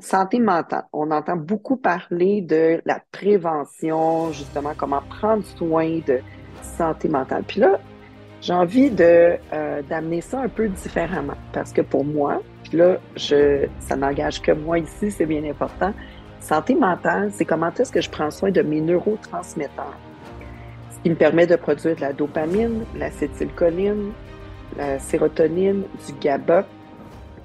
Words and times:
santé 0.00 0.38
mentale. 0.38 0.84
On 0.92 1.10
entend 1.10 1.36
beaucoup 1.36 1.76
parler 1.76 2.42
de 2.42 2.80
la 2.84 3.00
prévention, 3.12 4.32
justement, 4.32 4.72
comment 4.76 5.02
prendre 5.20 5.44
soin 5.44 6.00
de 6.06 6.20
santé 6.62 7.08
mentale. 7.08 7.44
Puis 7.46 7.60
là, 7.60 7.78
j'ai 8.40 8.52
envie 8.52 8.90
de 8.90 9.36
euh, 9.52 9.82
d'amener 9.88 10.20
ça 10.20 10.40
un 10.40 10.48
peu 10.48 10.68
différemment 10.68 11.36
parce 11.52 11.72
que 11.72 11.80
pour 11.80 12.04
moi, 12.04 12.40
puis 12.64 12.78
là, 12.78 12.98
je, 13.16 13.66
ça 13.80 13.96
n'engage 13.96 14.40
que 14.40 14.52
moi 14.52 14.78
ici, 14.78 15.10
c'est 15.10 15.26
bien 15.26 15.44
important. 15.44 15.92
Santé 16.40 16.74
mentale, 16.74 17.30
c'est 17.32 17.44
comment 17.44 17.72
est-ce 17.72 17.90
que 17.90 18.00
je 18.00 18.08
prends 18.08 18.30
soin 18.30 18.50
de 18.50 18.62
mes 18.62 18.80
neurotransmetteurs, 18.80 19.96
ce 20.90 21.02
qui 21.02 21.10
me 21.10 21.16
permet 21.16 21.46
de 21.46 21.56
produire 21.56 21.96
de 21.96 22.00
la 22.00 22.12
dopamine, 22.12 22.84
l'acétylcholine, 22.96 24.12
la 24.76 24.98
sérotonine, 24.98 25.82
du 26.06 26.12
GABA, 26.20 26.64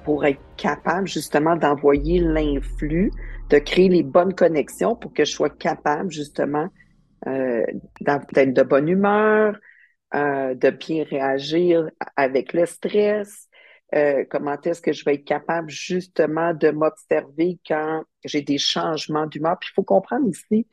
pour 0.04 0.26
être 0.26 0.42
capable 0.58 1.08
justement 1.08 1.56
d'envoyer 1.56 2.20
l'influx, 2.20 3.12
de 3.50 3.58
créer 3.60 3.90
les 3.90 4.04
bonnes 4.04 4.34
connexions 4.34 4.96
pour 4.96 5.14
que 5.14 5.26
je 5.26 5.32
sois 5.32 5.50
capable 5.50 6.12
justement 6.12 6.68
euh, 7.28 7.66
d'être 8.02 8.54
de 8.54 8.64
bonne 8.64 8.88
humeur, 8.88 9.58
euh, 10.16 10.54
de 10.56 10.70
bien 10.70 11.04
réagir 11.04 11.90
avec 12.16 12.54
le 12.54 12.66
stress, 12.66 13.48
euh, 13.96 14.26
comment 14.30 14.60
est-ce 14.62 14.82
que 14.82 14.92
je 14.92 15.06
vais 15.06 15.16
être 15.16 15.26
capable 15.26 15.70
justement 15.70 16.54
de 16.54 16.72
m'observer 16.72 17.60
quand 17.68 18.04
j'ai 18.26 18.42
des 18.42 18.58
changements 18.58 19.28
d'humeur? 19.28 19.58
Puis 19.60 19.70
il 19.72 19.76
faut 19.76 19.84
comprendre 19.84 20.28
ici, 20.28 20.68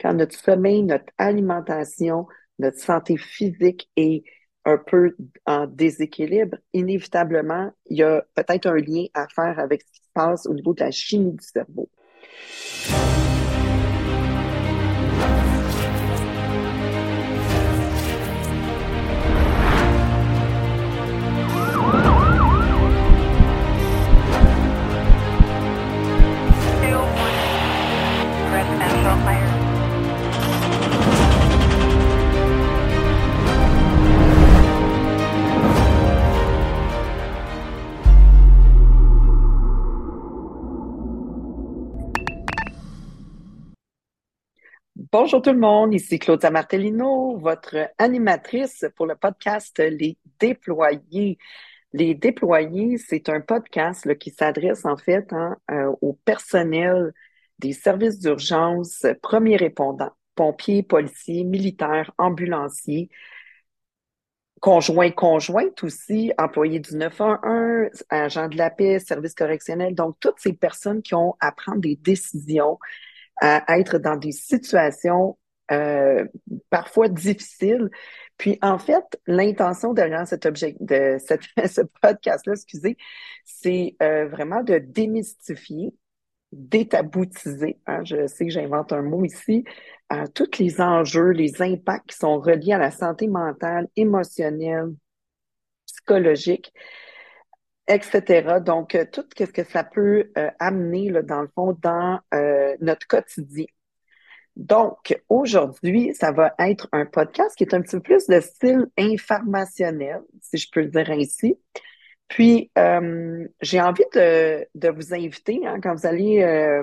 quand 0.00 0.12
notre 0.12 0.36
sommeil, 0.36 0.82
notre 0.82 1.12
alimentation, 1.18 2.26
notre 2.58 2.78
santé 2.78 3.16
physique 3.16 3.88
est 3.96 4.24
un 4.64 4.78
peu 4.78 5.14
en 5.46 5.66
déséquilibre, 5.66 6.56
inévitablement, 6.72 7.70
il 7.86 7.98
y 7.98 8.02
a 8.02 8.24
peut-être 8.34 8.66
un 8.66 8.76
lien 8.76 9.06
à 9.14 9.26
faire 9.28 9.58
avec 9.58 9.82
ce 9.82 9.92
qui 9.92 10.00
se 10.00 10.10
passe 10.12 10.46
au 10.46 10.54
niveau 10.54 10.74
de 10.74 10.80
la 10.80 10.90
chimie 10.90 11.32
du 11.32 11.44
cerveau. 11.44 11.88
Bonjour 45.16 45.40
tout 45.40 45.52
le 45.52 45.60
monde, 45.60 45.94
ici 45.94 46.18
Claudia 46.18 46.50
Martellino, 46.50 47.36
votre 47.36 47.88
animatrice 47.98 48.84
pour 48.96 49.06
le 49.06 49.14
podcast 49.14 49.78
Les 49.78 50.18
Déployés. 50.40 51.38
Les 51.92 52.16
Déployés, 52.16 52.98
c'est 52.98 53.28
un 53.28 53.40
podcast 53.40 54.18
qui 54.18 54.30
s'adresse 54.30 54.84
en 54.84 54.96
fait 54.96 55.32
hein, 55.32 55.56
euh, 55.70 55.92
au 56.00 56.14
personnel 56.14 57.12
des 57.60 57.72
services 57.72 58.18
d'urgence, 58.18 59.06
premiers 59.22 59.54
répondants, 59.54 60.10
pompiers, 60.34 60.82
policiers, 60.82 61.44
militaires, 61.44 62.10
ambulanciers, 62.18 63.08
conjoints, 64.60 65.12
conjointes 65.12 65.84
aussi, 65.84 66.32
employés 66.38 66.80
du 66.80 66.96
911, 66.96 68.04
agents 68.08 68.48
de 68.48 68.56
la 68.56 68.70
paix, 68.70 68.98
services 68.98 69.34
correctionnels, 69.34 69.94
donc 69.94 70.16
toutes 70.18 70.40
ces 70.40 70.54
personnes 70.54 71.02
qui 71.02 71.14
ont 71.14 71.36
à 71.38 71.52
prendre 71.52 71.82
des 71.82 71.94
décisions 71.94 72.80
à 73.40 73.78
être 73.78 73.98
dans 73.98 74.16
des 74.16 74.32
situations 74.32 75.36
euh, 75.72 76.26
parfois 76.70 77.08
difficiles. 77.08 77.90
Puis 78.36 78.58
en 78.62 78.78
fait, 78.78 79.04
l'intention 79.26 79.94
derrière 79.94 80.26
cet 80.26 80.44
objet, 80.46 80.76
de 80.80 81.16
cette, 81.24 81.42
ce 81.70 81.80
podcast-là, 82.02 82.52
excusez, 82.52 82.96
c'est 83.44 83.96
euh, 84.02 84.26
vraiment 84.28 84.62
de 84.62 84.78
démystifier, 84.78 85.94
détaboutiser. 86.52 87.78
Hein, 87.86 88.04
je 88.04 88.26
sais 88.26 88.44
que 88.44 88.52
j'invente 88.52 88.92
un 88.92 89.02
mot 89.02 89.24
ici. 89.24 89.64
Euh, 90.12 90.26
tous 90.34 90.58
les 90.58 90.80
enjeux, 90.80 91.30
les 91.30 91.62
impacts 91.62 92.10
qui 92.10 92.16
sont 92.16 92.38
reliés 92.38 92.74
à 92.74 92.78
la 92.78 92.90
santé 92.90 93.26
mentale, 93.26 93.88
émotionnelle, 93.96 94.92
psychologique 95.86 96.72
etc. 97.88 98.60
Donc, 98.64 98.94
euh, 98.94 99.04
tout 99.10 99.24
ce 99.36 99.44
que 99.44 99.64
ça 99.64 99.84
peut 99.84 100.30
euh, 100.38 100.50
amener, 100.58 101.10
là, 101.10 101.22
dans 101.22 101.42
le 101.42 101.48
fond, 101.54 101.76
dans 101.82 102.20
euh, 102.32 102.76
notre 102.80 103.06
quotidien. 103.06 103.66
Donc, 104.56 105.18
aujourd'hui, 105.28 106.14
ça 106.14 106.32
va 106.32 106.54
être 106.58 106.88
un 106.92 107.06
podcast 107.06 107.56
qui 107.56 107.64
est 107.64 107.74
un 107.74 107.82
petit 107.82 107.96
peu 107.96 108.02
plus 108.02 108.26
de 108.28 108.40
style 108.40 108.86
informationnel, 108.96 110.20
si 110.42 110.58
je 110.58 110.68
peux 110.70 110.82
le 110.82 110.90
dire 110.90 111.10
ainsi. 111.10 111.58
Puis, 112.28 112.70
j'ai 113.60 113.80
envie 113.80 114.04
de, 114.14 114.66
de, 114.74 114.88
vous 114.88 115.12
inviter, 115.12 115.66
hein, 115.66 115.80
quand 115.82 115.94
vous 115.94 116.06
allez 116.06 116.82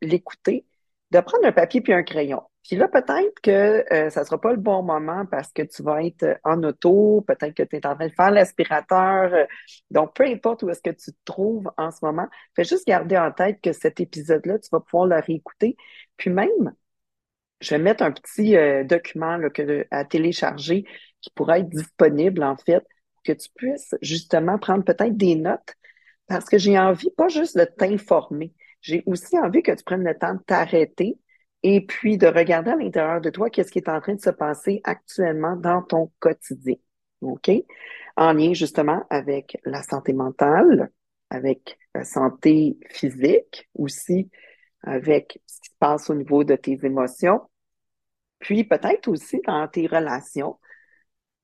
l'écouter, 0.00 0.64
de 1.14 1.20
prendre 1.20 1.46
un 1.46 1.52
papier 1.52 1.80
puis 1.80 1.92
un 1.92 2.02
crayon. 2.02 2.42
Puis 2.64 2.76
là, 2.76 2.88
peut-être 2.88 3.40
que 3.40 3.84
euh, 3.92 4.10
ça 4.10 4.24
sera 4.24 4.40
pas 4.40 4.50
le 4.50 4.58
bon 4.58 4.82
moment 4.82 5.26
parce 5.26 5.52
que 5.52 5.62
tu 5.62 5.82
vas 5.84 6.02
être 6.02 6.40
en 6.42 6.60
auto, 6.64 7.24
peut-être 7.28 7.54
que 7.54 7.62
tu 7.62 7.76
es 7.76 7.86
en 7.86 7.94
train 7.94 8.08
de 8.08 8.12
faire 8.12 8.32
l'aspirateur. 8.32 9.32
Euh, 9.32 9.44
donc, 9.90 10.14
peu 10.16 10.24
importe 10.24 10.64
où 10.64 10.70
est-ce 10.70 10.82
que 10.82 10.90
tu 10.90 11.12
te 11.12 11.18
trouves 11.24 11.70
en 11.76 11.92
ce 11.92 11.98
moment, 12.02 12.26
fais 12.56 12.64
juste 12.64 12.86
garder 12.86 13.16
en 13.16 13.30
tête 13.30 13.60
que 13.62 13.72
cet 13.72 14.00
épisode-là, 14.00 14.58
tu 14.58 14.68
vas 14.72 14.80
pouvoir 14.80 15.06
le 15.06 15.20
réécouter. 15.20 15.76
Puis 16.16 16.30
même, 16.30 16.74
je 17.60 17.70
vais 17.70 17.78
mettre 17.82 18.02
un 18.02 18.10
petit 18.10 18.56
euh, 18.56 18.82
document 18.82 19.38
à 19.92 20.04
télécharger 20.04 20.84
qui 21.20 21.30
pourra 21.30 21.60
être 21.60 21.68
disponible, 21.68 22.42
en 22.42 22.56
fait, 22.56 22.84
que 23.24 23.32
tu 23.32 23.48
puisses 23.54 23.94
justement 24.02 24.58
prendre 24.58 24.84
peut-être 24.84 25.16
des 25.16 25.36
notes 25.36 25.74
parce 26.26 26.46
que 26.46 26.58
j'ai 26.58 26.78
envie 26.78 27.10
pas 27.10 27.28
juste 27.28 27.56
de 27.56 27.64
t'informer, 27.64 28.52
j'ai 28.84 29.02
aussi 29.06 29.38
envie 29.38 29.62
que 29.62 29.72
tu 29.72 29.82
prennes 29.82 30.04
le 30.04 30.16
temps 30.16 30.34
de 30.34 30.42
t'arrêter 30.42 31.18
et 31.62 31.80
puis 31.86 32.18
de 32.18 32.26
regarder 32.26 32.70
à 32.70 32.76
l'intérieur 32.76 33.22
de 33.22 33.30
toi 33.30 33.48
qu'est-ce 33.48 33.72
qui 33.72 33.78
est 33.78 33.88
en 33.88 33.98
train 33.98 34.14
de 34.14 34.20
se 34.20 34.28
passer 34.28 34.82
actuellement 34.84 35.56
dans 35.56 35.80
ton 35.80 36.12
quotidien. 36.20 36.74
OK? 37.22 37.50
En 38.16 38.34
lien 38.34 38.52
justement 38.52 39.06
avec 39.08 39.56
la 39.64 39.82
santé 39.82 40.12
mentale, 40.12 40.90
avec 41.30 41.78
la 41.94 42.04
santé 42.04 42.78
physique 42.90 43.70
aussi, 43.74 44.30
avec 44.82 45.40
ce 45.46 45.60
qui 45.62 45.70
se 45.70 45.76
passe 45.78 46.10
au 46.10 46.14
niveau 46.14 46.44
de 46.44 46.54
tes 46.54 46.78
émotions, 46.84 47.40
puis 48.38 48.64
peut-être 48.64 49.08
aussi 49.08 49.40
dans 49.46 49.66
tes 49.66 49.86
relations. 49.86 50.60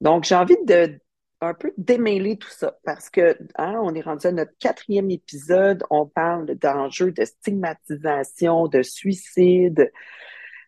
Donc, 0.03 0.25
j'ai 0.25 0.35
envie 0.35 0.63
de 0.67 1.01
un 1.41 1.55
peu 1.55 1.73
démêler 1.79 2.37
tout 2.37 2.51
ça 2.51 2.79
parce 2.85 3.09
que 3.11 3.39
hein, 3.57 3.81
on 3.83 3.95
est 3.95 4.03
rendu 4.03 4.27
à 4.27 4.33
notre 4.33 4.53
quatrième 4.59 5.11
épisode, 5.11 5.85
on 5.91 6.07
parle 6.07 6.55
d'enjeux 6.57 7.13
de 7.13 7.25
stigmatisation, 7.25 8.69
de 8.69 8.83
suicide. 8.83 9.91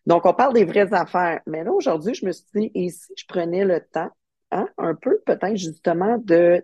Donc, 0.05 0.25
on 0.25 0.33
parle 0.33 0.53
des 0.53 0.65
vraies 0.65 0.93
affaires. 0.93 1.41
Mais 1.47 1.63
là, 1.63 1.71
aujourd'hui, 1.71 2.13
je 2.13 2.25
me 2.25 2.31
suis 2.31 2.45
dit, 2.55 2.71
et 2.73 2.89
si 2.89 3.13
je 3.15 3.25
prenais 3.27 3.65
le 3.65 3.81
temps, 3.81 4.09
hein, 4.51 4.67
un 4.77 4.95
peu 4.95 5.21
peut-être 5.25 5.57
justement 5.57 6.17
de, 6.17 6.61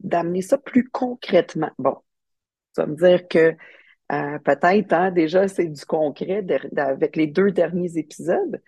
d'amener 0.00 0.42
ça 0.42 0.58
plus 0.58 0.88
concrètement? 0.90 1.70
Bon, 1.78 1.96
ça 2.74 2.84
veut 2.86 2.96
dire 2.96 3.28
que 3.28 3.54
euh, 4.12 4.38
peut-être 4.40 4.92
hein, 4.92 5.10
déjà 5.12 5.46
c'est 5.46 5.66
du 5.66 5.84
concret 5.84 6.44
avec 6.76 7.16
les 7.16 7.28
deux 7.28 7.52
derniers 7.52 7.96
épisodes, 7.96 8.60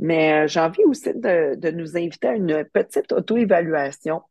mais 0.00 0.44
euh, 0.44 0.48
j'ai 0.48 0.60
envie 0.60 0.82
aussi 0.84 1.12
de, 1.14 1.70
nous 1.72 1.96
inviter 1.96 2.28
à 2.28 2.34
une 2.34 2.64
petite 2.64 3.12
auto-évaluation. 3.12 4.22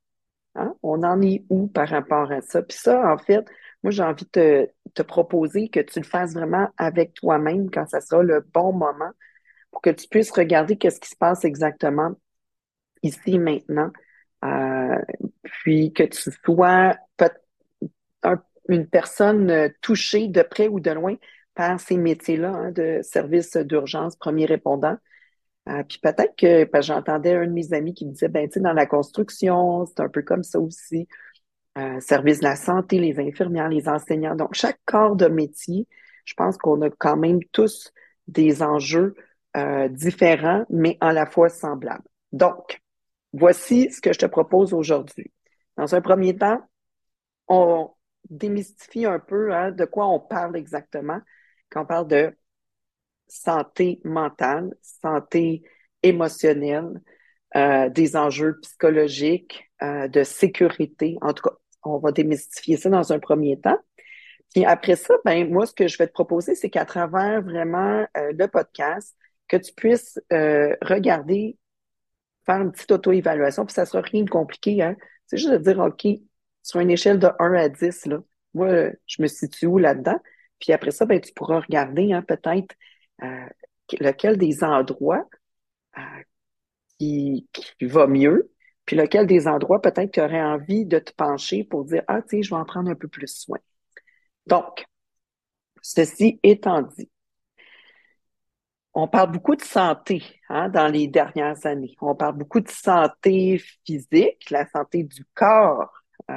Hein? 0.55 0.73
On 0.81 1.03
en 1.03 1.21
est 1.21 1.45
où 1.49 1.67
par 1.67 1.87
rapport 1.87 2.31
à 2.31 2.41
ça? 2.41 2.63
Puis 2.63 2.77
ça, 2.77 3.13
en 3.13 3.19
fait, 3.19 3.45
moi, 3.83 3.91
j'ai 3.91 4.01
envie 4.01 4.25
de 4.33 4.67
te, 4.95 5.01
proposer 5.03 5.69
que 5.69 5.79
tu 5.79 5.99
le 5.99 6.05
fasses 6.05 6.33
vraiment 6.33 6.69
avec 6.77 7.13
toi-même 7.13 7.69
quand 7.69 7.87
ça 7.87 8.01
sera 8.01 8.23
le 8.23 8.41
bon 8.51 8.73
moment 8.73 9.11
pour 9.71 9.81
que 9.81 9.91
tu 9.91 10.07
puisses 10.07 10.31
regarder 10.31 10.75
qu'est-ce 10.75 10.99
qui 10.99 11.09
se 11.09 11.15
passe 11.15 11.45
exactement 11.45 12.13
ici 13.03 13.37
maintenant. 13.37 13.91
Euh, 14.43 14.97
puis 15.43 15.93
que 15.93 16.03
tu 16.03 16.31
sois 16.43 16.95
une 18.69 18.87
personne 18.87 19.71
touchée 19.81 20.27
de 20.29 20.41
près 20.41 20.67
ou 20.67 20.79
de 20.79 20.91
loin 20.91 21.15
par 21.53 21.79
ces 21.79 21.97
métiers-là 21.97 22.49
hein, 22.49 22.71
de 22.71 23.01
service 23.03 23.55
d'urgence, 23.55 24.15
premier 24.15 24.45
répondant. 24.45 24.97
Euh, 25.67 25.83
puis 25.83 25.99
peut-être 26.01 26.35
que 26.35 26.67
j'entendais 26.81 27.35
un 27.35 27.45
de 27.45 27.51
mes 27.51 27.73
amis 27.73 27.93
qui 27.93 28.05
me 28.05 28.11
disait, 28.11 28.29
ben, 28.29 28.47
tu 28.47 28.53
sais, 28.53 28.59
dans 28.59 28.73
la 28.73 28.85
construction, 28.85 29.85
c'est 29.85 29.99
un 29.99 30.09
peu 30.09 30.21
comme 30.21 30.43
ça 30.43 30.59
aussi. 30.59 31.07
Euh, 31.77 31.99
service 31.99 32.39
de 32.39 32.45
la 32.45 32.55
santé, 32.55 32.99
les 32.99 33.19
infirmières, 33.19 33.69
les 33.69 33.87
enseignants. 33.87 34.35
Donc, 34.35 34.53
chaque 34.53 34.79
corps 34.85 35.15
de 35.15 35.27
métier, 35.27 35.87
je 36.25 36.33
pense 36.33 36.57
qu'on 36.57 36.81
a 36.81 36.89
quand 36.89 37.17
même 37.17 37.43
tous 37.51 37.91
des 38.27 38.63
enjeux 38.63 39.15
euh, 39.57 39.87
différents, 39.89 40.65
mais 40.69 40.97
à 41.01 41.13
la 41.13 41.25
fois 41.25 41.49
semblables. 41.49 42.07
Donc, 42.31 42.81
voici 43.33 43.91
ce 43.91 44.01
que 44.01 44.13
je 44.13 44.19
te 44.19 44.25
propose 44.25 44.73
aujourd'hui. 44.73 45.31
Dans 45.77 45.93
un 45.95 46.01
premier 46.01 46.35
temps, 46.35 46.61
on, 47.47 47.91
démystifie 48.29 49.05
un 49.05 49.19
peu 49.19 49.53
hein, 49.53 49.71
de 49.71 49.85
quoi 49.85 50.07
on 50.07 50.19
parle 50.19 50.55
exactement 50.55 51.19
quand 51.69 51.83
on 51.83 51.85
parle 51.85 52.07
de 52.07 52.37
santé 53.29 54.01
mentale, 54.03 54.73
santé 54.81 55.63
émotionnelle, 56.03 57.01
euh, 57.55 57.89
des 57.89 58.15
enjeux 58.15 58.59
psychologiques, 58.61 59.69
euh, 59.81 60.07
de 60.07 60.23
sécurité. 60.23 61.17
En 61.21 61.33
tout 61.33 61.43
cas, 61.43 61.55
on 61.83 61.97
va 61.97 62.11
démystifier 62.11 62.77
ça 62.77 62.89
dans 62.89 63.13
un 63.13 63.19
premier 63.19 63.59
temps. 63.59 63.79
Puis 64.53 64.65
après 64.65 64.95
ça, 64.95 65.15
ben 65.25 65.49
moi, 65.51 65.65
ce 65.65 65.73
que 65.73 65.87
je 65.87 65.97
vais 65.97 66.07
te 66.07 66.13
proposer, 66.13 66.55
c'est 66.55 66.69
qu'à 66.69 66.85
travers 66.85 67.41
vraiment 67.41 68.05
euh, 68.17 68.33
le 68.37 68.47
podcast, 68.47 69.15
que 69.47 69.57
tu 69.57 69.73
puisses 69.73 70.19
regarder, 70.29 71.57
faire 72.45 72.61
une 72.61 72.71
petite 72.71 72.91
auto-évaluation, 72.91 73.65
puis 73.65 73.73
ça 73.73 73.85
sera 73.85 74.01
rien 74.01 74.23
de 74.23 74.29
compliqué, 74.29 74.81
hein. 74.83 74.95
C'est 75.25 75.37
juste 75.37 75.51
de 75.51 75.57
dire, 75.57 75.79
OK, 75.79 76.07
sur 76.63 76.79
une 76.79 76.91
échelle 76.91 77.19
de 77.19 77.29
1 77.39 77.53
à 77.53 77.69
10, 77.69 78.05
là, 78.07 78.19
moi, 78.53 78.89
je 79.05 79.21
me 79.21 79.27
situe 79.27 79.65
où 79.67 79.77
là-dedans? 79.77 80.19
Puis 80.59 80.73
après 80.73 80.91
ça, 80.91 81.05
ben, 81.05 81.19
tu 81.19 81.33
pourras 81.33 81.61
regarder 81.61 82.13
hein, 82.13 82.21
peut-être 82.21 82.75
lequel 83.99 84.37
des 84.37 84.63
endroits 84.63 85.27
qui, 86.97 87.47
va 87.81 88.07
mieux, 88.07 88.51
puis 88.85 88.95
lequel 88.95 89.25
des 89.27 89.47
endroits 89.47 89.81
peut-être 89.81 90.11
tu 90.11 90.21
aurais 90.21 90.41
envie 90.41 90.85
de 90.85 90.99
te 90.99 91.13
pencher 91.13 91.63
pour 91.63 91.85
dire, 91.85 92.03
ah, 92.07 92.21
tu 92.21 92.37
sais, 92.37 92.43
je 92.43 92.49
vais 92.49 92.59
en 92.59 92.65
prendre 92.65 92.89
un 92.89 92.95
peu 92.95 93.07
plus 93.07 93.27
soin. 93.27 93.59
Donc, 94.47 94.85
ceci 95.81 96.39
étant 96.43 96.81
dit, 96.81 97.09
on 98.93 99.07
parle 99.07 99.31
beaucoup 99.31 99.55
de 99.55 99.61
santé 99.61 100.23
hein, 100.49 100.67
dans 100.69 100.87
les 100.87 101.07
dernières 101.07 101.65
années. 101.65 101.95
On 102.01 102.15
parle 102.15 102.37
beaucoup 102.37 102.59
de 102.59 102.69
santé 102.69 103.61
physique, 103.85 104.49
la 104.49 104.67
santé 104.67 105.03
du 105.03 105.23
corps, 105.35 105.93
euh, 106.29 106.33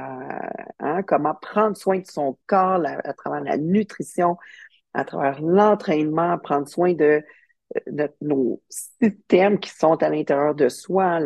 hein, 0.79 1.03
comment 1.03 1.35
prendre 1.35 1.77
soin 1.77 1.99
de 1.99 2.07
son 2.07 2.39
corps 2.47 2.83
à 2.85 3.13
travers 3.15 3.41
la 3.41 3.57
nutrition, 3.57 4.37
à 4.95 5.05
travers 5.05 5.41
l'entraînement, 5.41 6.39
prendre 6.39 6.69
soin 6.69 6.93
de, 6.93 7.23
nos 8.21 8.63
systèmes 8.69 9.59
qui 9.59 9.71
sont 9.71 10.03
à 10.03 10.11
l'intérieur 10.11 10.55
de 10.55 10.69
soi, 10.69 11.21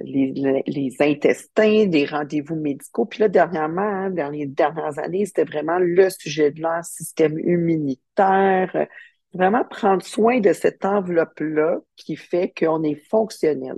les, 0.00 0.96
intestins, 1.00 1.86
des 1.86 2.06
rendez-vous 2.06 2.56
médicaux. 2.56 3.04
Puis 3.04 3.20
là, 3.20 3.28
dernièrement, 3.28 3.82
hein, 3.82 4.10
dans 4.10 4.30
les 4.30 4.46
dernières 4.46 4.98
années, 4.98 5.26
c'était 5.26 5.44
vraiment 5.44 5.78
le 5.78 6.08
sujet 6.10 6.50
de 6.50 6.62
leur 6.62 6.84
système 6.84 7.38
immunitaire. 7.38 8.86
Vraiment 9.34 9.64
prendre 9.64 10.02
soin 10.02 10.40
de 10.40 10.52
cette 10.52 10.84
enveloppe-là 10.84 11.78
qui 11.96 12.16
fait 12.16 12.52
qu'on 12.56 12.82
est 12.82 13.00
fonctionnel. 13.10 13.76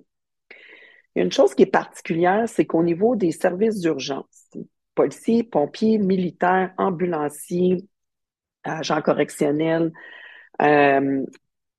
Une 1.16 1.32
chose 1.32 1.54
qui 1.54 1.64
est 1.64 1.66
particulière, 1.66 2.48
c'est 2.48 2.66
qu'au 2.66 2.84
niveau 2.84 3.16
des 3.16 3.32
services 3.32 3.80
d'urgence, 3.80 4.48
policiers, 4.94 5.42
pompiers, 5.42 5.98
militaires, 5.98 6.72
ambulanciers, 6.78 7.84
agents 8.64 9.02
correctionnels, 9.02 9.92
euh, 10.60 11.24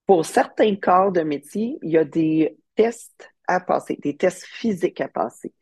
pour 0.05 0.25
certains 0.25 0.75
corps 0.75 1.11
de 1.11 1.21
métier, 1.21 1.77
il 1.81 1.91
y 1.91 1.97
a 1.97 2.03
des 2.03 2.57
tests 2.75 3.29
à 3.47 3.59
passer, 3.59 3.97
des 4.01 4.17
tests 4.17 4.45
physiques 4.45 5.01
à 5.01 5.07
passer. 5.07 5.53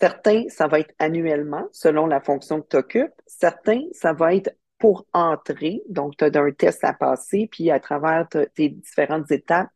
Certains, 0.00 0.44
ça 0.48 0.68
va 0.68 0.80
être 0.80 0.94
annuellement, 0.98 1.66
selon 1.72 2.06
la 2.06 2.20
fonction 2.20 2.60
que 2.60 2.68
tu 2.68 2.76
occupes. 2.76 3.20
Certains, 3.26 3.82
ça 3.92 4.12
va 4.12 4.34
être 4.34 4.50
pour 4.78 5.06
entrer. 5.12 5.82
Donc, 5.88 6.16
tu 6.16 6.24
as 6.24 6.40
un 6.40 6.52
test 6.52 6.84
à 6.84 6.92
passer, 6.92 7.48
puis 7.50 7.70
à 7.70 7.80
travers 7.80 8.28
tes 8.28 8.68
différentes 8.68 9.30
étapes, 9.30 9.70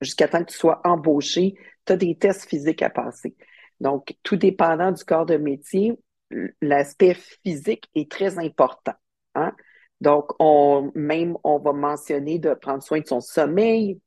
jusqu'à 0.00 0.28
temps 0.28 0.40
que 0.44 0.50
tu 0.50 0.58
sois 0.58 0.80
embauché, 0.84 1.54
tu 1.86 1.92
as 1.92 1.96
des 1.96 2.16
tests 2.16 2.48
physiques 2.48 2.82
à 2.82 2.90
passer. 2.90 3.36
Donc, 3.80 4.16
tout 4.22 4.36
dépendant 4.36 4.92
du 4.92 5.04
corps 5.04 5.26
de 5.26 5.36
métier, 5.36 5.98
l'aspect 6.60 7.14
physique 7.14 7.88
est 7.94 8.10
très 8.10 8.38
important. 8.38 8.94
Hein? 9.34 9.54
Donc, 10.00 10.32
on, 10.38 10.90
même, 10.94 11.36
on 11.44 11.58
va 11.58 11.72
mentionner 11.72 12.38
de 12.38 12.54
prendre 12.54 12.82
soin 12.82 13.00
de 13.00 13.06
son 13.06 13.20
sommeil, 13.20 14.00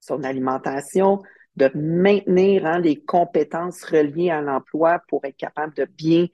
son 0.00 0.22
alimentation, 0.24 1.20
de 1.56 1.70
maintenir 1.74 2.64
hein, 2.66 2.78
les 2.78 3.02
compétences 3.02 3.84
reliées 3.84 4.30
à 4.30 4.40
l'emploi 4.40 5.00
pour 5.08 5.24
être 5.24 5.36
capable 5.36 5.74
de 5.74 5.84
bien 5.84 6.26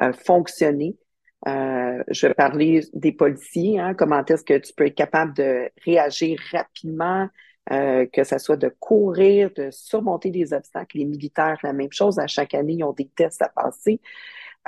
euh, 0.00 0.12
fonctionner. 0.12 0.96
Euh, 1.46 2.02
je 2.08 2.28
parler 2.28 2.82
des 2.92 3.12
policiers, 3.12 3.78
hein, 3.78 3.94
comment 3.94 4.24
est-ce 4.24 4.44
que 4.44 4.58
tu 4.58 4.72
peux 4.74 4.86
être 4.86 4.94
capable 4.94 5.34
de 5.34 5.70
réagir 5.84 6.38
rapidement, 6.52 7.28
euh, 7.70 8.06
que 8.12 8.24
ce 8.24 8.38
soit 8.38 8.56
de 8.56 8.74
courir, 8.80 9.50
de 9.56 9.70
surmonter 9.70 10.30
des 10.30 10.52
obstacles. 10.52 10.98
Les 10.98 11.04
militaires, 11.04 11.58
la 11.62 11.72
même 11.72 11.92
chose. 11.92 12.18
À 12.18 12.26
chaque 12.26 12.54
année, 12.54 12.74
ils 12.74 12.84
ont 12.84 12.92
des 12.92 13.08
tests 13.08 13.42
à 13.42 13.48
passer. 13.48 14.00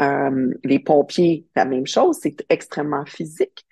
Euh, 0.01 0.55
les 0.65 0.79
pompiers, 0.79 1.47
la 1.55 1.65
même 1.65 1.87
chose. 1.87 2.19
C'est 2.21 2.45
extrêmement 2.49 3.05
physique. 3.05 3.67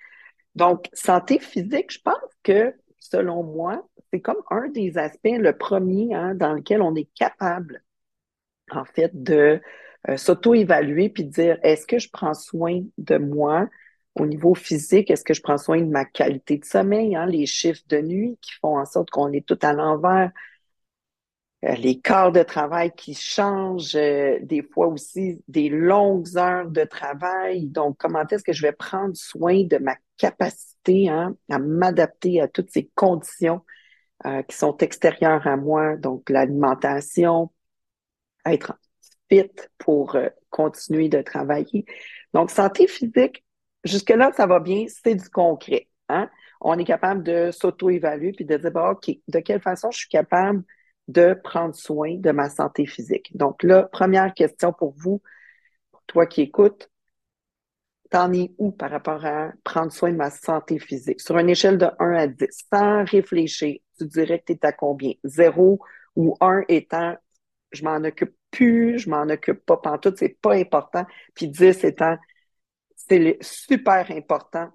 Donc, 0.55 0.89
santé 0.93 1.39
physique, 1.39 1.91
je 1.91 1.99
pense 2.03 2.31
que, 2.43 2.73
selon 2.99 3.43
moi, 3.43 3.87
c'est 4.11 4.21
comme 4.21 4.41
un 4.51 4.67
des 4.69 4.97
aspects, 4.97 5.23
le 5.25 5.57
premier, 5.57 6.13
hein, 6.13 6.35
dans 6.35 6.53
lequel 6.53 6.81
on 6.81 6.95
est 6.95 7.09
capable, 7.15 7.83
en 8.71 8.85
fait, 8.85 9.11
de 9.13 9.61
euh, 10.07 10.17
s'auto-évaluer 10.17 11.09
puis 11.09 11.25
de 11.25 11.31
dire 11.31 11.59
est-ce 11.63 11.85
que 11.85 11.99
je 11.99 12.09
prends 12.11 12.33
soin 12.33 12.81
de 12.97 13.17
moi 13.17 13.67
au 14.15 14.25
niveau 14.25 14.53
physique, 14.55 15.11
est-ce 15.11 15.23
que 15.23 15.33
je 15.33 15.41
prends 15.41 15.57
soin 15.57 15.79
de 15.81 15.89
ma 15.89 16.05
qualité 16.05 16.57
de 16.57 16.65
sommeil, 16.65 17.15
hein, 17.15 17.25
les 17.25 17.45
chiffres 17.45 17.83
de 17.87 18.01
nuit 18.01 18.37
qui 18.41 18.51
font 18.61 18.77
en 18.77 18.85
sorte 18.85 19.09
qu'on 19.09 19.31
est 19.31 19.45
tout 19.45 19.59
à 19.61 19.73
l'envers, 19.73 20.31
les 21.61 21.99
quarts 21.99 22.31
de 22.31 22.43
travail 22.43 22.91
qui 22.95 23.13
changent, 23.13 23.95
euh, 23.95 24.39
des 24.41 24.61
fois 24.61 24.87
aussi 24.87 25.43
des 25.47 25.69
longues 25.69 26.37
heures 26.37 26.69
de 26.69 26.83
travail. 26.85 27.67
Donc, 27.67 27.97
comment 27.97 28.25
est-ce 28.27 28.43
que 28.43 28.53
je 28.53 28.61
vais 28.61 28.71
prendre 28.71 29.15
soin 29.15 29.63
de 29.63 29.77
ma 29.77 29.95
capacité 30.17 31.09
hein, 31.09 31.35
à 31.49 31.59
m'adapter 31.59 32.41
à 32.41 32.47
toutes 32.47 32.71
ces 32.71 32.89
conditions 32.95 33.61
qui 34.49 34.57
sont 34.57 34.75
extérieures 34.79 35.47
à 35.47 35.55
moi, 35.55 35.95
donc 35.95 36.29
l'alimentation, 36.29 37.49
être 38.45 38.73
fit 39.29 39.51
pour 39.77 40.15
euh, 40.15 40.29
continuer 40.49 41.09
de 41.09 41.21
travailler. 41.21 41.85
Donc, 42.33 42.51
santé 42.51 42.87
physique, 42.87 43.43
jusque-là, 43.83 44.31
ça 44.35 44.47
va 44.47 44.59
bien, 44.59 44.85
c'est 44.87 45.15
du 45.15 45.29
concret. 45.29 45.87
Hein? 46.09 46.29
On 46.61 46.77
est 46.77 46.83
capable 46.83 47.23
de 47.23 47.51
s'auto-évaluer 47.51 48.31
puis 48.33 48.45
de 48.45 48.57
dire, 48.57 48.71
bah, 48.71 48.91
OK, 48.91 49.15
de 49.27 49.39
quelle 49.39 49.61
façon 49.61 49.91
je 49.91 49.99
suis 49.99 50.09
capable 50.09 50.63
de 51.09 51.33
prendre 51.33 51.75
soin 51.75 52.15
de 52.17 52.31
ma 52.31 52.49
santé 52.49 52.85
physique. 52.85 53.35
Donc 53.35 53.63
là, 53.63 53.83
première 53.91 54.33
question 54.33 54.71
pour 54.71 54.93
vous, 54.95 55.21
pour 55.91 56.03
toi 56.05 56.27
qui 56.27 56.41
écoutes, 56.43 56.89
t'en 58.11 58.31
es 58.33 58.51
où 58.57 58.71
par 58.71 58.91
rapport 58.91 59.25
à 59.25 59.51
prendre 59.63 59.91
soin 59.91 60.11
de 60.11 60.17
ma 60.17 60.29
santé 60.29 60.79
physique? 60.79 61.21
Sur 61.21 61.37
une 61.37 61.49
échelle 61.49 61.77
de 61.77 61.87
1 61.99 62.13
à 62.13 62.27
10, 62.27 62.47
sans 62.71 63.03
réfléchir, 63.05 63.79
tu 63.97 64.05
dirais 64.05 64.39
que 64.39 64.53
tu 64.53 64.59
à 64.65 64.71
combien? 64.71 65.13
0 65.23 65.79
ou 66.15 66.35
1 66.41 66.63
étant 66.67 67.15
je 67.71 67.83
m'en 67.83 67.97
occupe 68.03 68.35
plus, 68.51 68.99
je 68.99 69.09
m'en 69.09 69.29
occupe 69.29 69.63
pas 69.65 69.77
pantoute, 69.77 70.17
c'est 70.17 70.39
pas 70.41 70.55
important. 70.55 71.05
Puis 71.35 71.47
10 71.47 71.83
étant, 71.83 72.17
c'est 72.95 73.37
super 73.41 74.09
important. 74.11 74.71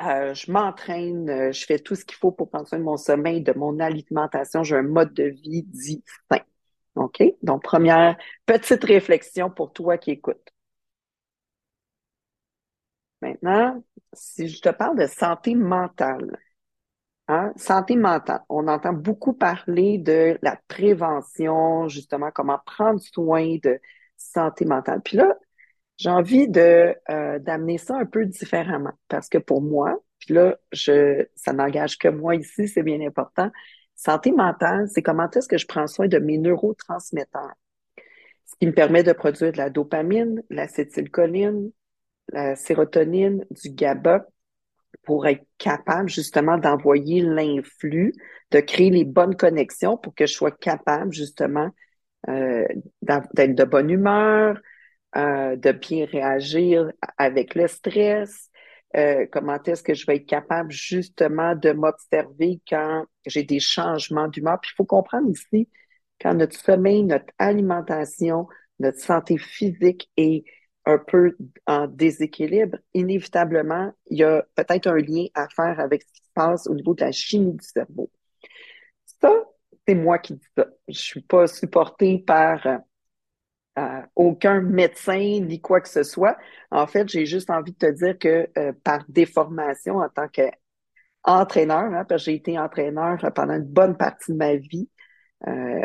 Euh, 0.00 0.34
je 0.34 0.50
m'entraîne, 0.52 1.28
euh, 1.28 1.52
je 1.52 1.64
fais 1.66 1.78
tout 1.78 1.94
ce 1.94 2.04
qu'il 2.04 2.16
faut 2.16 2.30
pour 2.32 2.48
prendre 2.50 2.68
soin 2.68 2.78
de 2.78 2.84
mon 2.84 2.96
sommeil, 2.96 3.42
de 3.42 3.52
mon 3.52 3.80
alimentation. 3.80 4.62
J'ai 4.62 4.76
un 4.76 4.82
mode 4.82 5.12
de 5.14 5.24
vie 5.24 5.64
dit. 5.64 6.04
OK? 6.94 7.22
Donc, 7.42 7.62
première 7.62 8.16
petite 8.46 8.84
réflexion 8.84 9.50
pour 9.50 9.72
toi 9.72 9.98
qui 9.98 10.12
écoutes. 10.12 10.52
Maintenant, 13.22 13.82
si 14.12 14.48
je 14.48 14.60
te 14.60 14.68
parle 14.70 14.96
de 14.98 15.06
santé 15.06 15.54
mentale, 15.54 16.38
Hein? 17.28 17.52
Santé 17.56 17.94
mentale. 17.96 18.42
On 18.48 18.68
entend 18.68 18.92
beaucoup 18.94 19.34
parler 19.34 19.98
de 19.98 20.38
la 20.42 20.56
prévention, 20.68 21.88
justement, 21.88 22.30
comment 22.30 22.58
prendre 22.64 23.00
soin 23.00 23.56
de 23.62 23.78
santé 24.16 24.64
mentale. 24.64 25.02
Puis 25.04 25.18
là, 25.18 25.34
j'ai 25.98 26.10
envie 26.10 26.48
de 26.48 26.94
euh, 27.10 27.38
d'amener 27.40 27.76
ça 27.76 27.96
un 27.96 28.06
peu 28.06 28.24
différemment 28.24 28.92
parce 29.08 29.28
que 29.28 29.38
pour 29.38 29.60
moi, 29.60 30.00
puis 30.20 30.34
là, 30.34 30.56
je, 30.72 31.26
ça 31.34 31.52
n'engage 31.52 31.98
que 31.98 32.08
moi 32.08 32.34
ici, 32.34 32.68
c'est 32.68 32.82
bien 32.82 33.00
important. 33.00 33.50
Santé 33.94 34.30
mentale, 34.32 34.86
c'est 34.94 35.02
comment 35.02 35.28
est-ce 35.30 35.48
que 35.48 35.58
je 35.58 35.66
prends 35.66 35.88
soin 35.88 36.06
de 36.06 36.18
mes 36.18 36.38
neurotransmetteurs, 36.38 37.54
ce 38.46 38.54
qui 38.60 38.66
me 38.66 38.72
permet 38.72 39.02
de 39.02 39.12
produire 39.12 39.52
de 39.52 39.58
la 39.58 39.70
dopamine, 39.70 40.42
l'acétylcholine, 40.50 41.72
la 42.32 42.54
sérotonine, 42.54 43.44
du 43.50 43.70
GABA, 43.70 44.26
pour 45.02 45.26
être 45.26 45.44
capable 45.58 46.08
justement 46.08 46.58
d'envoyer 46.58 47.22
l'influx, 47.22 48.12
de 48.50 48.60
créer 48.60 48.90
les 48.90 49.04
bonnes 49.04 49.36
connexions 49.36 49.96
pour 49.96 50.14
que 50.14 50.26
je 50.26 50.34
sois 50.34 50.52
capable 50.52 51.12
justement 51.12 51.70
euh, 52.28 52.66
d'être 53.02 53.54
de 53.54 53.64
bonne 53.64 53.90
humeur, 53.90 54.60
euh, 55.18 55.56
de 55.56 55.72
bien 55.72 56.06
réagir 56.06 56.92
avec 57.16 57.54
le 57.54 57.66
stress, 57.66 58.50
euh, 58.96 59.26
comment 59.30 59.60
est-ce 59.64 59.82
que 59.82 59.94
je 59.94 60.06
vais 60.06 60.16
être 60.16 60.26
capable 60.26 60.70
justement 60.70 61.54
de 61.54 61.72
m'observer 61.72 62.60
quand 62.68 63.04
j'ai 63.26 63.42
des 63.42 63.60
changements 63.60 64.28
d'humeur. 64.28 64.60
Puis 64.60 64.70
il 64.72 64.76
faut 64.76 64.84
comprendre 64.84 65.28
ici, 65.30 65.68
quand 66.20 66.34
notre 66.34 66.56
sommeil, 66.56 67.04
notre 67.04 67.32
alimentation, 67.38 68.46
notre 68.78 68.98
santé 68.98 69.38
physique 69.38 70.10
est 70.16 70.44
un 70.86 70.98
peu 70.98 71.36
en 71.66 71.86
déséquilibre, 71.86 72.78
inévitablement, 72.94 73.92
il 74.06 74.18
y 74.18 74.24
a 74.24 74.42
peut-être 74.54 74.86
un 74.86 74.96
lien 74.96 75.26
à 75.34 75.48
faire 75.48 75.80
avec 75.80 76.02
ce 76.02 76.12
qui 76.12 76.24
se 76.24 76.32
passe 76.32 76.66
au 76.66 76.74
niveau 76.74 76.94
de 76.94 77.02
la 77.04 77.12
chimie 77.12 77.52
du 77.52 77.64
cerveau. 77.64 78.10
Ça, 79.20 79.32
c'est 79.86 79.94
moi 79.94 80.18
qui 80.18 80.34
dis 80.34 80.46
ça. 80.56 80.66
Je 80.88 80.98
suis 80.98 81.20
pas 81.22 81.46
supportée 81.46 82.18
par 82.20 82.66
euh, 83.78 84.02
aucun 84.18 84.60
médecin 84.60 85.40
ni 85.40 85.60
quoi 85.60 85.80
que 85.80 85.88
ce 85.88 86.02
soit. 86.02 86.36
En 86.70 86.86
fait, 86.86 87.08
j'ai 87.08 87.24
juste 87.24 87.50
envie 87.50 87.72
de 87.72 87.78
te 87.78 87.90
dire 87.90 88.18
que 88.18 88.48
euh, 88.58 88.72
par 88.84 89.04
déformation 89.08 89.98
en 89.98 90.08
tant 90.08 90.28
qu'entraîneur, 90.28 91.94
hein, 91.94 92.04
parce 92.06 92.24
que 92.24 92.30
j'ai 92.30 92.36
été 92.36 92.58
entraîneur 92.58 93.16
pendant 93.34 93.54
une 93.54 93.64
bonne 93.64 93.96
partie 93.96 94.32
de 94.32 94.36
ma 94.36 94.56
vie 94.56 94.90
euh, 95.46 95.80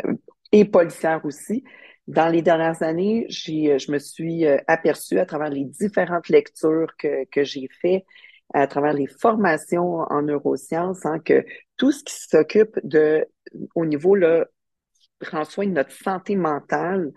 et 0.52 0.64
policière 0.64 1.24
aussi, 1.24 1.64
dans 2.08 2.28
les 2.28 2.42
dernières 2.42 2.82
années, 2.82 3.24
j'ai, 3.28 3.78
je 3.78 3.90
me 3.90 3.98
suis 3.98 4.44
aperçue 4.66 5.18
à 5.18 5.24
travers 5.24 5.48
les 5.48 5.64
différentes 5.64 6.28
lectures 6.28 6.92
que, 6.98 7.24
que 7.30 7.44
j'ai 7.44 7.68
faites, 7.80 8.04
à 8.52 8.66
travers 8.66 8.92
les 8.92 9.06
formations 9.06 10.00
en 10.10 10.22
neurosciences, 10.22 11.06
hein, 11.06 11.18
que 11.18 11.46
tout 11.76 11.92
ce 11.92 12.04
qui 12.04 12.14
s'occupe 12.14 12.78
de, 12.82 13.26
au 13.74 13.86
niveau, 13.86 14.14
là, 14.14 14.44
prend 15.18 15.44
soin 15.44 15.66
de 15.66 15.72
notre 15.72 15.92
santé 15.92 16.36
mentale, 16.36 17.12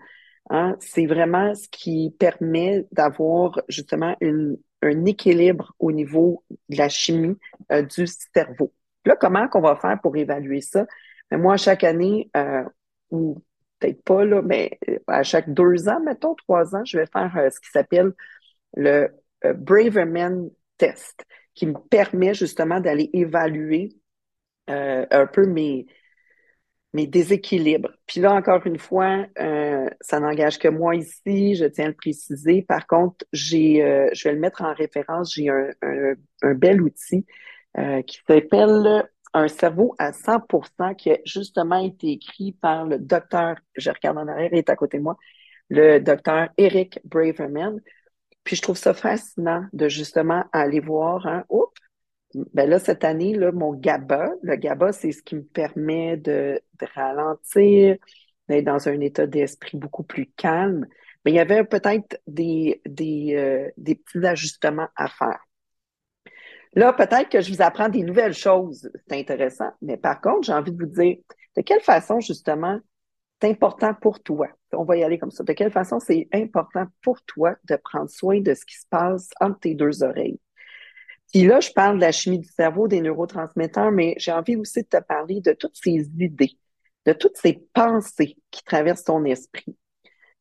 Hein, 0.50 0.76
c'est 0.80 1.06
vraiment 1.06 1.54
ce 1.54 1.68
qui 1.68 2.14
permet 2.18 2.86
d'avoir 2.92 3.60
justement 3.68 4.16
un 4.82 5.04
équilibre 5.04 5.74
au 5.78 5.92
niveau 5.92 6.42
de 6.70 6.78
la 6.78 6.88
chimie 6.88 7.36
euh, 7.70 7.82
du 7.82 8.06
cerveau. 8.06 8.72
Là, 9.04 9.16
comment 9.16 9.48
qu'on 9.48 9.60
va 9.60 9.76
faire 9.76 10.00
pour 10.00 10.16
évaluer 10.16 10.62
ça? 10.62 10.86
Mais 11.30 11.36
ben, 11.36 11.42
moi, 11.42 11.56
chaque 11.58 11.84
année, 11.84 12.30
euh, 12.36 12.64
ou 13.10 13.42
peut-être 13.78 14.02
pas, 14.04 14.24
là, 14.24 14.40
mais 14.40 14.78
euh, 14.88 14.98
à 15.06 15.22
chaque 15.22 15.52
deux 15.52 15.88
ans, 15.88 16.00
mettons, 16.00 16.34
trois 16.34 16.74
ans, 16.74 16.84
je 16.84 16.98
vais 16.98 17.06
faire 17.06 17.30
ce 17.52 17.60
qui 17.60 17.70
s'appelle 17.70 18.12
le 18.74 19.08
Braverman 19.54 20.48
Test, 20.78 21.26
qui 21.54 21.66
me 21.66 21.78
permet 21.90 22.32
justement 22.32 22.80
d'aller 22.80 23.10
évaluer 23.12 23.90
un 24.66 25.26
peu 25.26 25.46
mes, 25.46 25.86
mes 26.98 27.06
déséquilibres. 27.06 27.92
Puis 28.06 28.20
là, 28.20 28.32
encore 28.34 28.66
une 28.66 28.78
fois, 28.78 29.24
euh, 29.38 29.88
ça 30.00 30.18
n'engage 30.18 30.58
que 30.58 30.66
moi 30.66 30.96
ici, 30.96 31.54
je 31.54 31.64
tiens 31.64 31.84
à 31.84 31.88
le 31.88 31.94
préciser. 31.94 32.62
Par 32.62 32.88
contre, 32.88 33.24
j'ai, 33.32 33.84
euh, 33.84 34.08
je 34.12 34.28
vais 34.28 34.34
le 34.34 34.40
mettre 34.40 34.62
en 34.62 34.74
référence, 34.74 35.32
j'ai 35.32 35.48
un, 35.48 36.54
bel 36.54 36.82
outil 36.82 37.24
euh, 37.78 38.02
qui 38.02 38.18
s'appelle 38.26 39.08
Un 39.32 39.46
cerveau 39.46 39.94
à 39.98 40.10
100% 40.10 40.96
qui 40.96 41.12
a 41.12 41.18
justement 41.24 41.78
été 41.78 42.10
écrit 42.10 42.50
par 42.50 42.84
le 42.84 42.98
docteur, 42.98 43.56
je 43.76 43.90
regarde 43.90 44.18
en 44.18 44.26
arrière, 44.26 44.50
il 44.50 44.58
est 44.58 44.70
à 44.70 44.74
côté 44.74 44.98
de 44.98 45.04
moi, 45.04 45.16
le 45.68 46.00
docteur 46.00 46.48
Eric 46.56 46.98
Braverman. 47.04 47.80
Puis 48.42 48.56
je 48.56 48.62
trouve 48.62 48.76
ça 48.76 48.92
fascinant 48.92 49.66
de 49.72 49.88
justement 49.88 50.42
aller 50.52 50.80
voir, 50.80 51.28
hein, 51.28 51.44
oups, 51.48 51.70
ben 52.34 52.68
là, 52.68 52.78
cette 52.78 53.04
année, 53.04 53.34
là, 53.34 53.52
mon 53.52 53.72
GABA, 53.72 54.30
le 54.42 54.56
GABA, 54.56 54.92
c'est 54.92 55.12
ce 55.12 55.22
qui 55.22 55.36
me 55.36 55.42
permet 55.42 56.16
de, 56.16 56.60
ralentir, 56.94 57.96
d'être 58.48 58.64
dans 58.64 58.88
un 58.88 59.00
état 59.00 59.26
d'esprit 59.26 59.78
beaucoup 59.78 60.02
plus 60.02 60.26
calme. 60.36 60.86
Mais 61.24 61.32
il 61.32 61.34
y 61.34 61.40
avait 61.40 61.64
peut-être 61.64 62.20
des, 62.26 62.80
des, 62.86 63.34
euh, 63.36 63.70
des 63.76 63.94
petits 63.94 64.24
ajustements 64.24 64.88
à 64.96 65.08
faire. 65.08 65.40
Là, 66.74 66.92
peut-être 66.92 67.28
que 67.28 67.40
je 67.40 67.52
vous 67.52 67.62
apprends 67.62 67.88
des 67.88 68.02
nouvelles 68.02 68.34
choses. 68.34 68.90
C'est 69.08 69.18
intéressant. 69.18 69.70
Mais 69.80 69.96
par 69.96 70.20
contre, 70.20 70.44
j'ai 70.44 70.52
envie 70.52 70.72
de 70.72 70.78
vous 70.78 70.90
dire 70.90 71.16
de 71.56 71.62
quelle 71.62 71.80
façon, 71.80 72.20
justement, 72.20 72.78
c'est 73.40 73.50
important 73.50 73.94
pour 73.94 74.22
toi? 74.22 74.48
On 74.72 74.84
va 74.84 74.96
y 74.96 75.02
aller 75.02 75.18
comme 75.18 75.30
ça. 75.30 75.44
De 75.44 75.52
quelle 75.52 75.70
façon 75.72 75.98
c'est 75.98 76.28
important 76.32 76.86
pour 77.02 77.22
toi 77.22 77.56
de 77.64 77.76
prendre 77.76 78.10
soin 78.10 78.40
de 78.40 78.54
ce 78.54 78.64
qui 78.64 78.76
se 78.76 78.86
passe 78.88 79.30
entre 79.40 79.60
tes 79.60 79.74
deux 79.74 80.02
oreilles? 80.02 80.38
Puis 81.32 81.44
là, 81.44 81.60
je 81.60 81.70
parle 81.70 81.96
de 81.96 82.00
la 82.00 82.12
chimie 82.12 82.38
du 82.38 82.48
cerveau, 82.48 82.88
des 82.88 83.00
neurotransmetteurs, 83.00 83.90
mais 83.90 84.14
j'ai 84.18 84.32
envie 84.32 84.56
aussi 84.56 84.82
de 84.82 84.88
te 84.88 85.02
parler 85.02 85.40
de 85.40 85.52
toutes 85.52 85.76
ces 85.76 86.08
idées, 86.18 86.58
de 87.06 87.12
toutes 87.12 87.36
ces 87.36 87.66
pensées 87.74 88.36
qui 88.50 88.64
traversent 88.64 89.04
ton 89.04 89.24
esprit. 89.24 89.76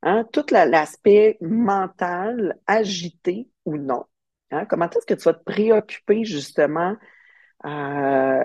Hein? 0.04 0.26
Tout 0.32 0.46
l'aspect 0.52 1.38
mental, 1.42 2.58
agité 2.68 3.50
ou 3.66 3.78
non. 3.78 4.06
Hein? 4.52 4.66
Comment 4.66 4.90
est-ce 4.90 5.06
que 5.06 5.14
tu 5.14 5.24
vas 5.24 5.34
te 5.34 5.44
préoccuper 5.44 6.24
justement 6.24 6.96
euh, 7.66 8.44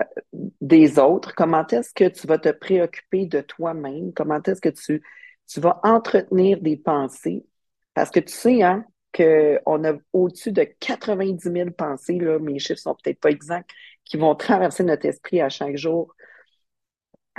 des 0.59 0.99
autres? 0.99 1.33
Comment 1.35 1.65
est-ce 1.67 1.93
que 1.93 2.09
tu 2.09 2.27
vas 2.27 2.39
te 2.39 2.49
préoccuper 2.49 3.25
de 3.25 3.41
toi-même? 3.41 4.13
Comment 4.13 4.41
est-ce 4.41 4.61
que 4.61 4.69
tu, 4.69 5.01
tu 5.47 5.59
vas 5.61 5.79
entretenir 5.83 6.59
des 6.61 6.77
pensées? 6.77 7.45
Parce 7.93 8.09
que 8.09 8.19
tu 8.19 8.33
sais, 8.33 8.63
hein, 8.63 8.85
qu'on 9.13 9.83
a 9.83 9.93
au-dessus 10.13 10.51
de 10.51 10.63
90 10.79 11.51
000 11.51 11.71
pensées, 11.71 12.19
là, 12.19 12.39
mes 12.39 12.59
chiffres 12.59 12.79
sont 12.79 12.95
peut-être 12.95 13.19
pas 13.19 13.29
exacts, 13.29 13.69
qui 14.05 14.17
vont 14.17 14.35
traverser 14.35 14.83
notre 14.83 15.05
esprit 15.05 15.41
à 15.41 15.49
chaque 15.49 15.77
jour. 15.77 16.15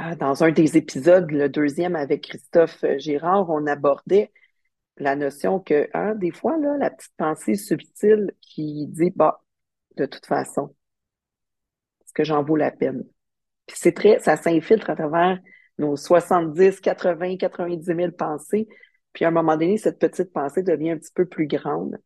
Euh, 0.01 0.15
dans 0.17 0.43
un 0.43 0.51
des 0.51 0.77
épisodes, 0.77 1.31
le 1.31 1.49
deuxième 1.49 1.97
avec 1.97 2.23
Christophe 2.23 2.85
Girard, 2.99 3.49
on 3.51 3.67
abordait 3.67 4.33
la 4.97 5.17
notion 5.17 5.61
que, 5.61 5.89
hein, 5.95 6.15
des 6.15 6.31
fois, 6.31 6.57
là, 6.59 6.77
la 6.79 6.91
petite 6.91 7.15
pensée 7.17 7.55
subtile 7.57 8.33
qui 8.41 8.87
dit, 8.89 9.13
bah, 9.15 9.43
de 9.97 10.07
toute 10.07 10.27
façon, 10.27 10.75
est-ce 12.05 12.13
que 12.13 12.25
j'en 12.25 12.43
vaut 12.43 12.57
la 12.57 12.71
peine? 12.71 13.05
Puis 13.67 13.77
c'est 13.79 13.93
très, 13.93 14.19
ça 14.21 14.37
s'infiltre 14.37 14.91
à 14.91 14.97
travers 14.97 15.39
nos 15.79 15.97
70, 15.97 16.81
80, 16.81 17.37
90 17.37 17.85
000 17.85 18.13
pensées. 18.13 18.69
Puis 19.15 19.25
à 19.25 19.29
un 19.29 19.31
moment 19.31 19.57
donné, 19.57 19.79
cette 19.79 19.99
petite 19.99 20.33
pensée 20.33 20.63
devient 20.63 20.91
un 20.91 20.99
petit 20.99 21.13
peu 21.15 21.25
plus 21.25 21.47
grande. 21.47 21.97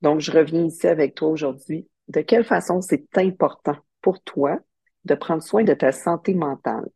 Donc, 0.00 0.20
je 0.20 0.32
reviens 0.32 0.64
ici 0.64 0.86
avec 0.86 1.14
toi 1.14 1.28
aujourd'hui. 1.28 1.86
De 2.08 2.22
quelle 2.22 2.44
façon 2.44 2.80
c'est 2.80 3.18
important 3.18 3.76
pour 4.00 4.22
toi 4.22 4.58
de 5.04 5.14
prendre 5.14 5.42
soin 5.42 5.64
de 5.64 5.74
ta 5.74 5.92
santé 5.92 6.34
mentale? 6.34 6.88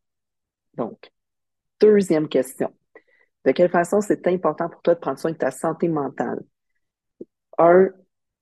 Donc, 0.73 1.11
deuxième 1.79 2.27
question. 2.27 2.73
De 3.43 3.51
quelle 3.51 3.69
façon 3.69 4.01
c'est 4.01 4.25
important 4.27 4.69
pour 4.69 4.81
toi 4.81 4.95
de 4.95 4.99
prendre 4.99 5.19
soin 5.19 5.31
de 5.31 5.37
ta 5.37 5.51
santé 5.51 5.87
mentale? 5.87 6.41
1 7.57 7.89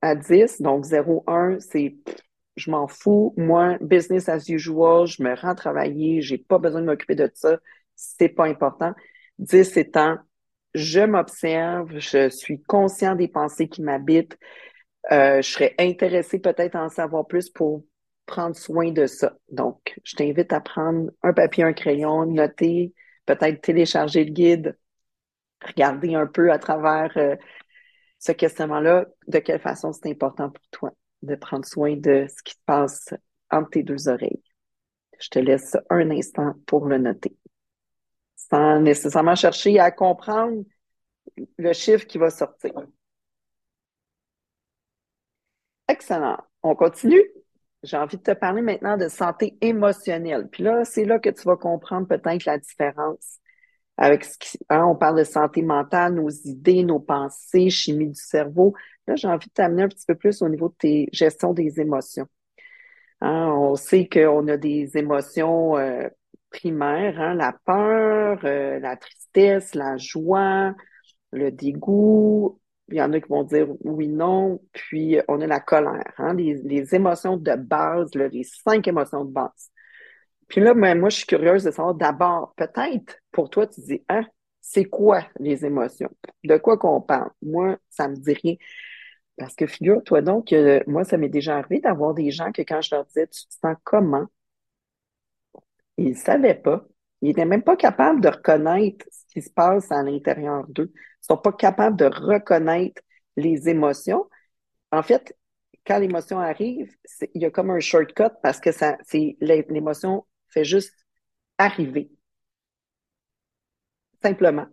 à 0.02 0.16
10, 0.16 0.62
donc 0.62 0.86
0, 0.86 1.24
1, 1.28 1.60
c'est 1.60 1.98
je 2.56 2.70
m'en 2.70 2.88
fous. 2.88 3.34
Moi, 3.36 3.78
business 3.82 4.30
as 4.30 4.48
usual, 4.48 5.08
je 5.08 5.24
me 5.24 5.36
rends 5.36 5.56
travailler, 5.56 6.22
j'ai 6.22 6.38
pas 6.38 6.60
besoin 6.60 6.82
de 6.82 6.86
m'occuper 6.86 7.16
de 7.16 7.30
ça, 7.34 7.58
c'est 7.96 8.30
pas 8.30 8.46
important. 8.46 8.94
10 9.40 9.76
étant 9.78 10.18
je 10.74 11.02
m'observe, 11.02 11.98
je 12.00 12.30
suis 12.30 12.62
conscient 12.64 13.16
des 13.16 13.28
pensées 13.28 13.68
qui 13.68 13.82
m'habitent. 13.82 14.38
Euh, 15.12 15.42
je 15.42 15.50
serais 15.50 15.76
intéressée 15.80 16.40
peut-être 16.40 16.76
à 16.76 16.84
en 16.84 16.90
savoir 16.90 17.28
plus 17.28 17.50
pour 17.50 17.84
prendre 18.26 18.56
soin 18.56 18.92
de 18.92 19.06
ça. 19.06 19.34
Donc, 19.50 20.00
je 20.04 20.16
t'invite 20.16 20.54
à 20.54 20.62
prendre 20.62 21.12
un 21.22 21.34
papier, 21.34 21.64
un 21.64 21.74
crayon, 21.74 22.26
noter, 22.26 22.94
peut-être 23.26 23.62
télécharger 23.62 24.24
le 24.24 24.32
guide, 24.32 24.78
regarder 25.62 26.16
un 26.16 26.28
peu 26.28 26.52
à 26.52 26.58
travers 26.58 27.12
euh, 27.18 27.36
ce 28.20 28.32
questionnement-là, 28.32 29.06
de 29.28 29.40
quelle 29.40 29.60
façon 29.60 29.92
c'est 29.92 30.10
important 30.10 30.50
pour 30.50 30.66
toi 30.72 30.94
de 31.24 31.36
prendre 31.36 31.66
soin 31.66 31.96
de 31.96 32.28
ce 32.28 32.44
qui 32.44 32.54
se 32.54 32.60
passe 32.66 33.14
entre 33.50 33.72
tes 33.72 33.84
deux 33.84 34.08
oreilles. 34.08 34.44
Je 35.20 35.30
te 35.30 35.40
laisse 35.40 35.78
un 35.90 36.12
instant 36.12 36.54
pour 36.66 36.86
le 36.86 36.98
noter 36.98 37.36
sans 38.50 38.80
nécessairement 38.80 39.36
chercher 39.36 39.80
à 39.80 39.92
comprendre 39.92 40.64
le 41.58 41.74
chiffre 41.74 42.06
qui 42.06 42.18
va 42.18 42.30
sortir. 42.30 42.74
Excellent. 45.88 46.38
On 46.64 46.76
continue. 46.76 47.24
J'ai 47.84 47.98
envie 47.98 48.18
de 48.18 48.24
te 48.24 48.32
parler 48.32 48.62
maintenant 48.62 48.98
de 48.98 49.10
santé 49.10 49.58
émotionnelle. 49.62 50.48
Puis 50.50 50.64
là, 50.64 50.86
c'est 50.86 51.06
là 51.06 51.20
que 51.20 51.30
tu 51.30 51.44
vas 51.44 51.58
comprendre 51.58 52.08
peut-être 52.08 52.46
la 52.46 52.58
différence 52.58 53.40
avec 53.98 54.24
ce 54.26 54.38
hein, 54.70 54.86
on 54.86 54.96
parle 54.96 55.20
de 55.20 55.24
santé 55.24 55.62
mentale, 55.62 56.16
nos 56.16 56.30
idées, 56.30 56.84
nos 56.84 57.00
pensées, 57.00 57.70
chimie 57.70 58.08
du 58.08 58.20
cerveau. 58.20 58.74
Là, 59.08 59.16
j'ai 59.16 59.28
envie 59.28 59.48
de 59.48 59.54
t'amener 59.54 59.84
un 59.84 59.88
petit 59.88 60.06
peu 60.06 60.16
plus 60.16 60.42
au 60.42 60.50
niveau 60.50 60.70
de 60.70 60.76
tes 60.76 61.10
gestions 61.12 61.54
des 61.54 61.80
émotions. 61.80 62.28
Hein, 63.22 63.48
on 63.56 63.76
sait 63.76 64.08
qu'on 64.10 64.48
a 64.48 64.58
des 64.58 64.98
émotions 64.98 65.78
euh, 65.78 66.10
primaire, 66.54 67.20
hein, 67.20 67.34
la 67.36 67.54
peur, 67.66 68.40
euh, 68.46 68.80
la 68.80 68.96
tristesse, 68.96 69.76
la 69.76 69.98
joie, 69.98 70.74
le 71.32 71.52
dégoût. 71.52 72.60
Il 72.90 72.98
y 72.98 73.02
en 73.02 73.12
a 73.14 73.20
qui 73.20 73.30
vont 73.30 73.44
dire 73.44 73.68
oui, 73.82 74.08
non. 74.08 74.62
Puis 74.72 75.18
on 75.28 75.42
a 75.42 75.48
la 75.48 75.60
colère, 75.60 76.14
hein, 76.18 76.34
les, 76.36 76.96
émotions 76.96 77.38
de 77.38 77.56
base, 77.56 78.14
les 78.16 78.44
cinq 78.44 78.88
émotions 78.88 79.26
de 79.26 79.32
base. 79.32 79.72
Puis 80.48 80.62
là, 80.62 80.74
ben, 80.74 81.00
moi, 81.00 81.10
je 81.10 81.18
suis 81.18 81.26
curieuse 81.26 81.64
de 81.64 81.72
savoir 81.72 81.96
d'abord, 81.96 82.54
peut-être 82.56 83.18
pour 83.32 83.50
toi, 83.50 83.68
tu 83.68 83.82
dis, 83.82 84.04
hein, 84.10 84.26
c'est 84.62 84.86
quoi 84.86 85.24
les 85.40 85.66
émotions? 85.66 86.10
De 86.44 86.58
quoi 86.58 86.78
qu'on 86.78 87.02
parle? 87.02 87.32
Moi, 87.42 87.78
ça 87.90 88.08
me 88.08 88.16
dit 88.16 88.34
rien. 88.34 88.56
Parce 89.38 89.56
que 89.56 89.66
figure-toi 89.68 90.22
donc 90.22 90.50
que 90.50 90.84
moi, 90.88 91.04
ça 91.04 91.18
m'est 91.18 91.30
déjà 91.30 91.58
arrivé 91.58 91.80
d'avoir 91.82 92.14
des 92.14 92.32
gens 92.32 92.52
que 92.52 92.62
quand 92.62 92.82
je 92.82 92.96
leur 92.96 93.06
disais, 93.06 93.28
tu 93.28 93.48
te 93.48 93.54
sens 93.54 93.76
comment? 93.84 94.28
Ils 95.98 96.10
ne 96.12 96.16
savaient 96.16 96.56
pas. 96.56 96.86
Ils 97.22 97.30
n'étaient 97.30 97.46
même 97.46 97.64
pas 97.64 97.78
capables 97.78 98.22
de 98.22 98.28
reconnaître 98.28 99.06
ce 99.12 99.34
qui 99.34 99.42
se 99.42 99.50
passe 99.50 99.92
à 99.92 100.04
l'intérieur 100.04 100.66
d'eux. 100.68 100.92
Ils 100.94 101.32
ne 101.32 101.36
sont 101.36 101.38
pas 101.38 101.54
capables 101.54 101.96
de 101.98 102.06
reconnaître 102.06 103.02
les 103.38 103.70
émotions. 103.70 104.30
En 104.92 105.04
fait, 105.04 105.36
quand 105.86 106.00
l'émotion 106.00 106.40
arrive, 106.40 106.96
il 107.34 107.42
y 107.42 107.46
a 107.46 107.52
comme 107.52 107.72
un 107.72 107.80
shortcut 107.80 108.30
parce 108.42 108.60
que 108.60 108.72
ça, 108.72 108.98
c'est, 109.04 109.38
l'émotion 109.40 110.26
fait 110.50 110.64
juste 110.66 110.94
arriver. 111.58 112.12
Simplement. 114.22 114.68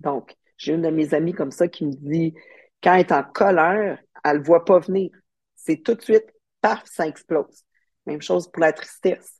Donc, 0.00 0.34
j'ai 0.56 0.74
une 0.74 0.82
de 0.82 0.90
mes 0.90 1.14
amies 1.14 1.32
comme 1.32 1.50
ça 1.50 1.68
qui 1.68 1.86
me 1.86 1.92
dit, 1.92 2.34
quand 2.82 2.94
elle 2.94 3.00
est 3.00 3.12
en 3.12 3.24
colère, 3.24 3.98
elle 4.24 4.38
ne 4.38 4.44
voit 4.44 4.64
pas 4.64 4.78
venir. 4.78 5.10
C'est 5.56 5.82
tout 5.82 5.94
de 5.94 6.02
suite, 6.02 6.26
paf, 6.60 6.84
ça 6.84 7.06
explose. 7.06 7.64
Même 8.06 8.22
chose 8.22 8.50
pour 8.50 8.60
la 8.60 8.72
tristesse. 8.72 9.37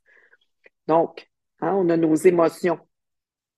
Donc, 0.89 1.29
hein, 1.61 1.75
on 1.75 1.87
a 1.89 1.97
nos 1.97 2.15
émotions 2.15 2.79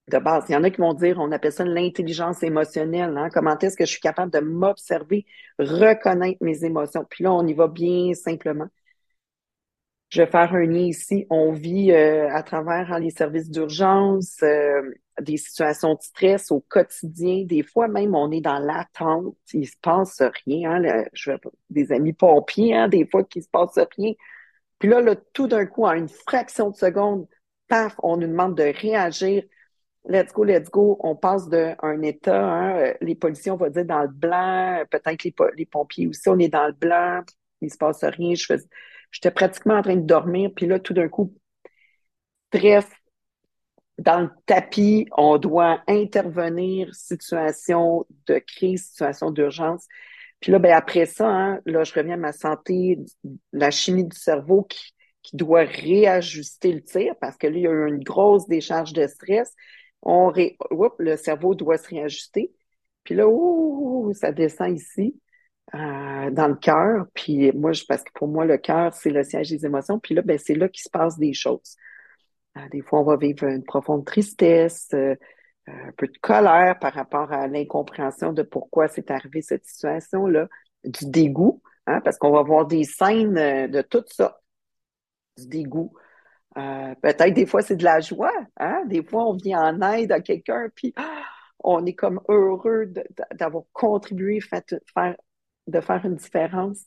de 0.09 0.17
base. 0.19 0.45
Il 0.49 0.53
y 0.53 0.55
en 0.57 0.63
a 0.65 0.69
qui 0.69 0.81
vont 0.81 0.93
dire, 0.93 1.17
on 1.19 1.31
appelle 1.31 1.53
ça 1.53 1.63
l'intelligence 1.63 2.43
émotionnelle. 2.43 3.17
Hein? 3.17 3.29
Comment 3.33 3.57
est-ce 3.57 3.77
que 3.77 3.85
je 3.85 3.91
suis 3.91 4.01
capable 4.01 4.33
de 4.33 4.39
m'observer, 4.39 5.25
reconnaître 5.57 6.39
mes 6.43 6.65
émotions? 6.65 7.05
Puis 7.09 7.23
là, 7.23 7.33
on 7.33 7.47
y 7.47 7.53
va 7.53 7.67
bien 7.67 8.13
simplement. 8.15 8.67
Je 10.09 10.23
vais 10.23 10.27
faire 10.29 10.53
un 10.53 10.65
lien 10.65 10.81
ici. 10.81 11.25
On 11.29 11.53
vit 11.53 11.93
euh, 11.93 12.29
à 12.33 12.43
travers 12.43 12.91
hein, 12.91 12.99
les 12.99 13.11
services 13.11 13.49
d'urgence, 13.49 14.39
euh, 14.43 14.81
des 15.21 15.37
situations 15.37 15.93
de 15.93 16.01
stress 16.01 16.51
au 16.51 16.59
quotidien. 16.67 17.45
Des 17.45 17.63
fois 17.63 17.87
même, 17.87 18.13
on 18.13 18.29
est 18.31 18.41
dans 18.41 18.59
l'attente. 18.59 19.37
Il 19.53 19.67
se 19.67 19.77
passe 19.81 20.21
rien. 20.45 20.81
Je 21.13 21.31
des 21.69 21.93
amis 21.93 22.11
pompiers, 22.11 22.89
des 22.89 23.07
fois 23.09 23.23
qu'il 23.23 23.41
se 23.41 23.49
passe 23.49 23.79
rien. 23.97 24.11
Puis 24.81 24.89
là, 24.89 25.15
tout 25.31 25.47
d'un 25.47 25.67
coup, 25.67 25.85
en 25.85 25.93
une 25.93 26.09
fraction 26.09 26.71
de 26.71 26.75
seconde, 26.75 27.27
paf, 27.67 27.93
on 28.01 28.17
nous 28.17 28.25
demande 28.25 28.57
de 28.57 28.63
réagir. 28.63 29.43
Let's 30.05 30.33
go, 30.33 30.43
let's 30.43 30.71
go, 30.71 30.97
on 31.01 31.15
passe 31.15 31.47
d'un 31.49 32.01
état, 32.01 32.43
hein, 32.43 32.77
euh, 32.79 32.93
les 32.99 33.13
policiers, 33.13 33.51
on 33.51 33.57
va 33.57 33.69
dire 33.69 33.85
dans 33.85 34.01
le 34.01 34.07
blanc, 34.07 34.83
peut-être 34.89 35.23
les, 35.23 35.35
les, 35.55 35.65
pompiers 35.67 36.07
aussi, 36.07 36.27
on 36.29 36.39
est 36.39 36.49
dans 36.49 36.65
le 36.65 36.73
blanc, 36.73 37.21
il 37.61 37.71
se 37.71 37.77
passe 37.77 38.03
rien, 38.03 38.33
je 38.33 38.55
j'étais 39.11 39.29
pratiquement 39.29 39.75
en 39.75 39.83
train 39.83 39.95
de 39.95 40.01
dormir, 40.01 40.49
puis 40.55 40.65
là, 40.65 40.79
tout 40.79 40.95
d'un 40.95 41.07
coup, 41.07 41.31
stress, 42.47 42.87
dans 43.99 44.21
le 44.21 44.29
tapis, 44.47 45.07
on 45.15 45.37
doit 45.37 45.83
intervenir, 45.87 46.95
situation 46.95 48.07
de 48.25 48.39
crise, 48.39 48.87
situation 48.87 49.29
d'urgence. 49.29 49.85
Puis 50.41 50.51
là, 50.51 50.59
ben 50.59 50.73
après 50.73 51.05
ça, 51.05 51.27
hein, 51.29 51.59
là, 51.65 51.83
je 51.83 51.93
reviens 51.93 52.15
à 52.15 52.17
ma 52.17 52.33
santé, 52.33 52.99
la 53.53 53.71
chimie 53.71 54.05
du 54.05 54.17
cerveau 54.17 54.63
qui, 54.63 54.93
qui 55.21 55.35
doit 55.37 55.63
réajuster 55.63 56.73
le 56.73 56.83
tir 56.83 57.13
parce 57.21 57.37
que 57.37 57.47
là, 57.47 57.53
il 57.55 57.61
y 57.61 57.67
a 57.67 57.71
eu 57.71 57.87
une 57.87 58.03
grosse 58.03 58.47
décharge 58.47 58.93
de 58.93 59.07
stress 59.07 59.53
on 60.01 60.27
ré... 60.29 60.57
le 60.99 61.15
cerveau 61.15 61.55
doit 61.55 61.77
se 61.77 61.87
réajuster. 61.89 62.51
Puis 63.03 63.15
là, 63.15 63.27
ouh, 63.27 64.13
ça 64.13 64.31
descend 64.31 64.75
ici, 64.75 65.19
euh, 65.73 66.31
dans 66.31 66.47
le 66.47 66.55
cœur. 66.55 67.07
Puis 67.13 67.51
moi, 67.53 67.73
je, 67.73 67.83
parce 67.87 68.03
que 68.03 68.11
pour 68.13 68.27
moi, 68.27 68.45
le 68.45 68.57
cœur, 68.57 68.93
c'est 68.93 69.09
le 69.09 69.23
siège 69.23 69.49
des 69.49 69.65
émotions. 69.65 69.99
Puis 69.99 70.15
là, 70.15 70.21
ben, 70.21 70.37
c'est 70.37 70.55
là 70.55 70.69
qu'il 70.69 70.83
se 70.83 70.89
passe 70.89 71.17
des 71.17 71.33
choses. 71.33 71.75
Euh, 72.57 72.61
des 72.71 72.81
fois, 72.81 72.99
on 73.01 73.03
va 73.03 73.17
vivre 73.17 73.45
une 73.45 73.63
profonde 73.63 74.05
tristesse, 74.05 74.89
euh, 74.93 75.15
un 75.67 75.91
peu 75.97 76.07
de 76.07 76.17
colère 76.19 76.79
par 76.79 76.93
rapport 76.93 77.31
à 77.31 77.47
l'incompréhension 77.47 78.33
de 78.33 78.43
pourquoi 78.43 78.87
c'est 78.87 79.11
arrivé 79.11 79.41
cette 79.41 79.65
situation-là, 79.65 80.47
du 80.83 81.09
dégoût, 81.09 81.61
hein, 81.87 82.01
parce 82.01 82.17
qu'on 82.17 82.31
va 82.31 82.41
voir 82.41 82.65
des 82.65 82.83
scènes 82.83 83.69
de 83.69 83.81
tout 83.81 84.03
ça, 84.07 84.39
du 85.37 85.47
dégoût. 85.47 85.93
Euh, 86.57 86.93
peut-être 87.01 87.33
des 87.33 87.45
fois 87.45 87.61
c'est 87.61 87.77
de 87.77 87.83
la 87.83 88.01
joie, 88.01 88.33
hein? 88.57 88.83
Des 88.87 89.03
fois 89.03 89.25
on 89.25 89.33
vient 89.33 89.61
en 89.61 89.81
aide 89.93 90.11
à 90.11 90.19
quelqu'un, 90.19 90.67
puis 90.75 90.93
ah, 90.97 91.23
on 91.59 91.85
est 91.85 91.93
comme 91.93 92.19
heureux 92.27 92.91
d'avoir 93.33 93.63
contribué, 93.71 94.41
faire, 94.41 94.61
de 95.67 95.81
faire 95.81 96.05
une 96.05 96.15
différence. 96.15 96.85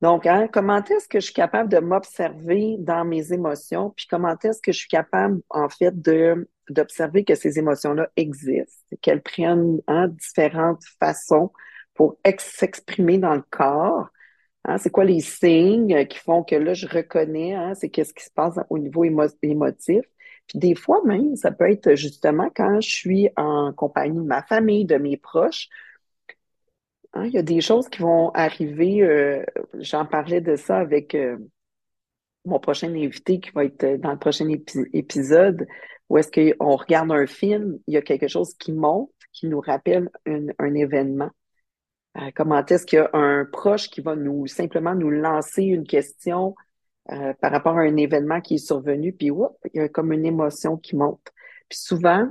Donc, 0.00 0.26
hein, 0.26 0.48
comment 0.52 0.82
est-ce 0.82 1.06
que 1.06 1.20
je 1.20 1.26
suis 1.26 1.34
capable 1.34 1.68
de 1.68 1.78
m'observer 1.78 2.76
dans 2.80 3.04
mes 3.04 3.32
émotions, 3.32 3.90
puis 3.90 4.06
comment 4.08 4.36
est-ce 4.42 4.60
que 4.60 4.72
je 4.72 4.78
suis 4.78 4.88
capable, 4.88 5.40
en 5.48 5.68
fait, 5.68 6.00
de 6.00 6.48
d'observer 6.70 7.24
que 7.24 7.34
ces 7.34 7.58
émotions-là 7.58 8.10
existent, 8.16 8.96
qu'elles 9.00 9.22
prennent 9.22 9.80
hein, 9.88 10.08
différentes 10.08 10.84
façons 11.00 11.52
pour 11.94 12.18
s'exprimer 12.38 13.18
dans 13.18 13.34
le 13.34 13.44
corps, 13.50 14.08
Hein, 14.64 14.78
c'est 14.78 14.90
quoi 14.90 15.04
les 15.04 15.20
signes 15.20 16.06
qui 16.06 16.18
font 16.18 16.44
que 16.44 16.54
là, 16.54 16.72
je 16.74 16.86
reconnais, 16.86 17.54
hein, 17.54 17.74
c'est 17.74 17.90
qu'est-ce 17.90 18.14
qui 18.14 18.24
se 18.24 18.30
passe 18.30 18.58
au 18.70 18.78
niveau 18.78 19.04
émotif. 19.04 20.04
Puis 20.46 20.58
des 20.58 20.74
fois 20.74 21.00
même, 21.04 21.36
ça 21.36 21.50
peut 21.52 21.70
être 21.70 21.94
justement 21.96 22.48
quand 22.54 22.80
je 22.80 22.88
suis 22.88 23.28
en 23.36 23.72
compagnie 23.72 24.18
de 24.18 24.24
ma 24.24 24.42
famille, 24.42 24.84
de 24.84 24.96
mes 24.96 25.16
proches. 25.16 25.68
Hein, 27.14 27.26
il 27.26 27.32
y 27.32 27.38
a 27.38 27.42
des 27.42 27.60
choses 27.60 27.88
qui 27.88 28.00
vont 28.02 28.30
arriver. 28.30 29.02
Euh, 29.02 29.44
j'en 29.74 30.06
parlais 30.06 30.40
de 30.40 30.56
ça 30.56 30.78
avec 30.78 31.14
euh, 31.14 31.38
mon 32.44 32.58
prochain 32.58 32.92
invité 32.94 33.40
qui 33.40 33.50
va 33.50 33.64
être 33.64 34.00
dans 34.00 34.12
le 34.12 34.18
prochain 34.18 34.48
épisode, 34.92 35.66
où 36.08 36.18
est-ce 36.18 36.30
qu'on 36.30 36.76
regarde 36.76 37.12
un 37.12 37.26
film, 37.26 37.78
il 37.86 37.94
y 37.94 37.96
a 37.96 38.02
quelque 38.02 38.28
chose 38.28 38.54
qui 38.54 38.72
monte, 38.72 39.10
qui 39.32 39.46
nous 39.46 39.60
rappelle 39.60 40.10
un 40.26 40.74
événement. 40.74 41.30
Euh, 42.18 42.30
comment 42.34 42.64
est-ce 42.64 42.84
qu'il 42.84 42.98
y 42.98 43.02
a 43.02 43.10
un 43.14 43.46
proche 43.46 43.88
qui 43.88 44.02
va 44.02 44.14
nous 44.14 44.46
simplement 44.46 44.94
nous 44.94 45.10
lancer 45.10 45.62
une 45.62 45.86
question 45.86 46.54
euh, 47.10 47.32
par 47.40 47.50
rapport 47.50 47.78
à 47.78 47.82
un 47.82 47.96
événement 47.96 48.40
qui 48.40 48.56
est 48.56 48.66
survenu, 48.66 49.12
puis 49.12 49.28
il 49.28 49.80
y 49.80 49.80
a 49.80 49.88
comme 49.88 50.12
une 50.12 50.26
émotion 50.26 50.76
qui 50.76 50.94
monte. 50.94 51.26
Puis 51.68 51.78
souvent, 51.78 52.28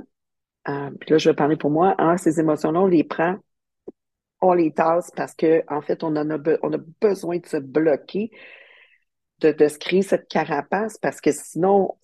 euh, 0.68 0.90
puis 1.00 1.10
là 1.10 1.18
je 1.18 1.30
vais 1.30 1.34
parler 1.34 1.56
pour 1.56 1.70
moi, 1.70 1.94
hein, 1.98 2.16
ces 2.16 2.38
émotions-là, 2.38 2.80
on 2.80 2.86
les 2.86 3.04
prend, 3.04 3.36
on 4.40 4.54
les 4.54 4.72
tasse 4.72 5.10
parce 5.16 5.34
que 5.34 5.62
en 5.68 5.82
fait, 5.82 6.04
on 6.04 6.14
en 6.16 6.30
a, 6.30 6.38
on 6.62 6.72
a 6.72 6.78
besoin 7.00 7.38
de 7.38 7.46
se 7.46 7.56
bloquer, 7.56 8.30
de, 9.42 9.52
de 9.52 9.68
se 9.68 9.78
créer 9.78 10.02
cette 10.02 10.28
carapace 10.28 10.98
parce 10.98 11.20
que 11.20 11.32
sinon, 11.32 11.96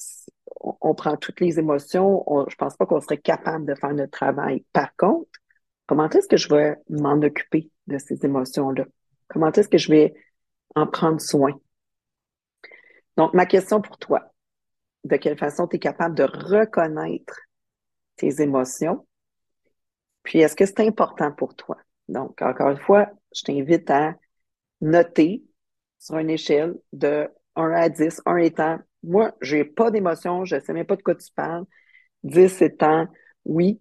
on, 0.61 0.95
prend 0.95 1.17
toutes 1.17 1.41
les 1.41 1.59
émotions, 1.59 2.25
je 2.49 2.57
pense 2.57 2.77
pas 2.77 2.87
qu'on 2.87 3.01
serait 3.01 3.19
capable 3.19 3.65
de 3.65 3.75
faire 3.75 3.95
notre 3.95 4.11
travail. 4.11 4.65
Par 4.73 4.95
contre, 4.97 5.31
Comment 5.89 6.11
est-ce 6.11 6.29
que 6.29 6.37
je 6.37 6.51
vais 6.51 6.77
m'en 6.91 7.21
occuper 7.23 7.71
de 7.87 7.97
ces 7.97 8.23
émotions-là? 8.23 8.85
Comment 9.27 9.51
est-ce 9.51 9.71
que 9.71 9.79
je 9.79 9.91
vais 9.91 10.15
en 10.75 10.87
prendre 10.87 11.19
soin? 11.19 11.59
Donc, 13.17 13.33
ma 13.33 13.47
question 13.47 13.81
pour 13.81 13.97
toi, 13.97 14.31
de 15.05 15.17
quelle 15.17 15.39
façon 15.39 15.67
tu 15.67 15.77
es 15.77 15.79
capable 15.79 16.15
de 16.15 16.25
reconnaître 16.25 17.41
tes 18.17 18.43
émotions? 18.43 19.07
Puis, 20.23 20.41
est-ce 20.41 20.55
que 20.55 20.67
c'est 20.67 20.87
important 20.87 21.33
pour 21.33 21.57
toi? 21.57 21.79
Donc, 22.09 22.43
encore 22.43 22.69
une 22.69 22.81
fois, 22.81 23.11
je 23.35 23.45
t'invite 23.45 23.89
à 23.89 24.15
noter 24.83 25.43
sur 25.99 26.19
une 26.19 26.31
échelle 26.31 26.75
de 26.93 27.29
1 27.57 27.71
à 27.73 27.89
10, 27.89 28.23
1 28.27 28.37
étant, 28.39 28.79
moi, 29.03 29.35
j'ai 29.41 29.65
pas 29.65 29.91
d'émotion, 29.91 30.45
je 30.45 30.59
sais 30.61 30.73
même 30.73 30.87
pas 30.87 30.97
de 30.97 31.03
quoi 31.03 31.15
tu 31.15 31.33
parles. 31.35 31.65
10 32.25 32.63
étant, 32.63 33.07
oui, 33.45 33.81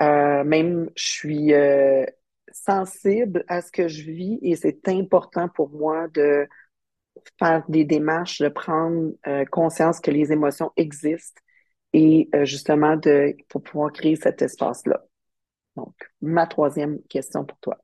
euh, 0.00 0.44
même, 0.44 0.90
je 0.96 1.04
suis 1.08 1.52
euh, 1.54 2.04
sensible 2.52 3.44
à 3.48 3.62
ce 3.62 3.72
que 3.72 3.88
je 3.88 4.10
vis 4.10 4.38
et 4.42 4.56
c'est 4.56 4.88
important 4.88 5.48
pour 5.48 5.70
moi 5.70 6.08
de 6.08 6.46
faire 7.38 7.64
des 7.68 7.84
démarches, 7.84 8.40
de 8.40 8.48
prendre 8.48 9.12
euh, 9.26 9.44
conscience 9.46 10.00
que 10.00 10.10
les 10.10 10.32
émotions 10.32 10.72
existent 10.76 11.40
et 11.94 12.28
justement 12.44 12.96
de 12.96 13.34
pour 13.48 13.62
pouvoir 13.62 13.90
créer 13.92 14.14
cet 14.14 14.42
espace-là. 14.42 15.02
Donc, 15.74 15.94
ma 16.20 16.46
troisième 16.46 17.00
question 17.04 17.46
pour 17.46 17.58
toi. 17.60 17.78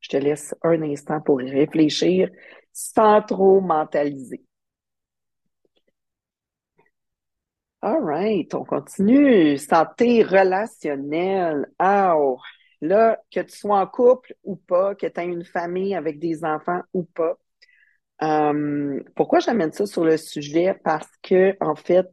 Je 0.00 0.10
te 0.10 0.16
laisse 0.16 0.54
un 0.62 0.80
instant 0.82 1.20
pour 1.20 1.38
réfléchir 1.38 2.30
sans 2.72 3.22
trop 3.22 3.60
mentaliser. 3.60 4.44
All 7.82 8.00
right, 8.00 8.54
on 8.54 8.64
continue. 8.64 9.58
Santé 9.58 10.22
relationnelle. 10.22 11.66
Oh. 11.80 12.38
Là, 12.80 13.18
que 13.30 13.40
tu 13.40 13.56
sois 13.56 13.80
en 13.80 13.86
couple 13.86 14.34
ou 14.44 14.56
pas, 14.56 14.94
que 14.94 15.06
tu 15.06 15.20
aies 15.20 15.24
une 15.26 15.44
famille 15.44 15.94
avec 15.94 16.18
des 16.18 16.44
enfants 16.44 16.82
ou 16.92 17.04
pas. 17.04 17.36
Euh, 18.22 19.00
pourquoi 19.14 19.40
j'amène 19.40 19.72
ça 19.72 19.86
sur 19.86 20.04
le 20.04 20.16
sujet? 20.16 20.74
Parce 20.84 21.08
que, 21.22 21.56
en 21.60 21.74
fait, 21.74 22.08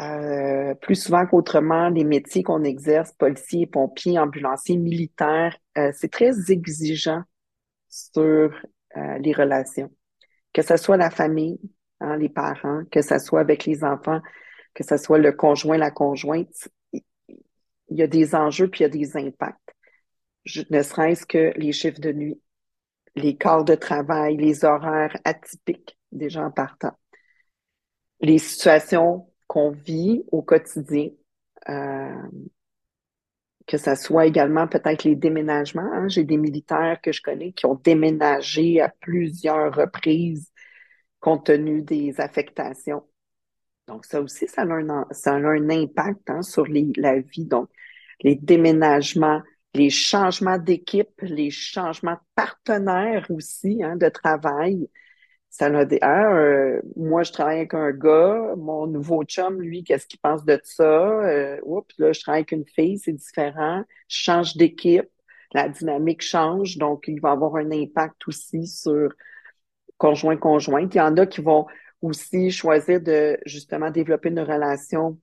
euh, 0.00 0.74
plus 0.76 0.96
souvent 0.96 1.26
qu'autrement, 1.26 1.90
les 1.90 2.04
métiers 2.04 2.42
qu'on 2.42 2.64
exerce, 2.64 3.12
policiers, 3.12 3.66
pompiers, 3.66 4.18
ambulanciers, 4.18 4.78
militaires, 4.78 5.56
euh, 5.76 5.90
c'est 5.94 6.10
très 6.10 6.50
exigeant 6.50 7.22
sur 7.88 8.52
les 8.94 9.32
relations. 9.32 9.90
Que 10.52 10.62
ce 10.62 10.76
soit 10.76 10.96
la 10.96 11.10
famille, 11.10 11.58
hein, 12.00 12.16
les 12.16 12.28
parents, 12.28 12.82
que 12.90 13.02
ce 13.02 13.18
soit 13.18 13.40
avec 13.40 13.64
les 13.64 13.84
enfants, 13.84 14.20
que 14.74 14.84
ce 14.84 14.96
soit 14.96 15.18
le 15.18 15.32
conjoint, 15.32 15.78
la 15.78 15.90
conjointe, 15.90 16.68
il 16.92 17.98
y 17.98 18.02
a 18.02 18.06
des 18.06 18.34
enjeux 18.34 18.68
puis 18.68 18.80
il 18.80 18.82
y 18.82 18.86
a 18.86 18.88
des 18.88 19.16
impacts. 19.16 19.74
ne 20.70 20.82
serait-ce 20.82 21.26
que 21.26 21.52
les 21.56 21.72
chiffres 21.72 22.00
de 22.00 22.12
nuit, 22.12 22.40
les 23.14 23.36
quarts 23.36 23.64
de 23.64 23.74
travail, 23.74 24.36
les 24.36 24.64
horaires 24.64 25.16
atypiques 25.24 25.98
des 26.10 26.30
gens 26.30 26.50
partant, 26.50 26.96
les 28.20 28.38
situations 28.38 29.30
qu'on 29.46 29.70
vit 29.70 30.24
au 30.30 30.42
quotidien, 30.42 31.10
euh, 31.68 32.28
que 33.66 33.78
ça 33.78 33.96
soit 33.96 34.26
également 34.26 34.66
peut-être 34.68 35.04
les 35.04 35.16
déménagements. 35.16 35.90
Hein. 35.92 36.08
J'ai 36.08 36.24
des 36.24 36.36
militaires 36.36 37.00
que 37.02 37.12
je 37.12 37.22
connais 37.22 37.52
qui 37.52 37.66
ont 37.66 37.74
déménagé 37.74 38.80
à 38.80 38.88
plusieurs 39.00 39.74
reprises 39.74 40.52
compte 41.22 41.46
tenu 41.46 41.82
des 41.82 42.20
affectations. 42.20 43.04
Donc, 43.88 44.04
ça 44.04 44.20
aussi, 44.20 44.46
ça 44.48 44.62
a 44.62 44.66
un, 44.66 45.06
ça 45.12 45.32
a 45.34 45.36
un 45.36 45.70
impact 45.70 46.28
hein, 46.28 46.42
sur 46.42 46.66
les, 46.66 46.88
la 46.96 47.20
vie. 47.20 47.46
Donc, 47.46 47.70
les 48.20 48.34
déménagements, 48.34 49.42
les 49.74 49.90
changements 49.90 50.58
d'équipe, 50.58 51.20
les 51.22 51.50
changements 51.50 52.14
de 52.14 52.20
partenaires 52.34 53.26
aussi 53.30 53.82
hein, 53.82 53.96
de 53.96 54.08
travail. 54.08 54.88
Ça 55.52 55.66
a 55.66 55.84
des, 55.84 55.98
hein, 56.00 56.34
euh, 56.34 56.80
moi, 56.96 57.24
je 57.24 57.32
travaille 57.32 57.58
avec 57.58 57.74
un 57.74 57.90
gars, 57.92 58.54
mon 58.56 58.86
nouveau 58.86 59.22
chum, 59.24 59.60
lui, 59.60 59.84
qu'est-ce 59.84 60.06
qu'il 60.06 60.18
pense 60.18 60.46
de 60.46 60.58
ça? 60.64 60.82
Euh, 60.84 61.58
oups, 61.64 61.94
là, 61.98 62.12
je 62.12 62.20
travaille 62.22 62.38
avec 62.40 62.52
une 62.52 62.64
fille, 62.66 62.98
c'est 62.98 63.12
différent. 63.12 63.84
Je 64.08 64.16
change 64.16 64.56
d'équipe, 64.56 65.10
la 65.52 65.68
dynamique 65.68 66.22
change, 66.22 66.78
donc 66.78 67.04
il 67.06 67.20
va 67.20 67.32
avoir 67.32 67.56
un 67.56 67.70
impact 67.70 68.26
aussi 68.28 68.66
sur 68.66 69.12
conjoint-conjointe. 69.98 70.94
Il 70.94 70.98
y 70.98 71.00
en 71.02 71.16
a 71.18 71.26
qui 71.26 71.42
vont 71.42 71.66
aussi 72.00 72.50
choisir 72.50 73.02
de 73.02 73.38
justement 73.44 73.90
développer 73.90 74.30
une 74.30 74.40
relation 74.40 75.18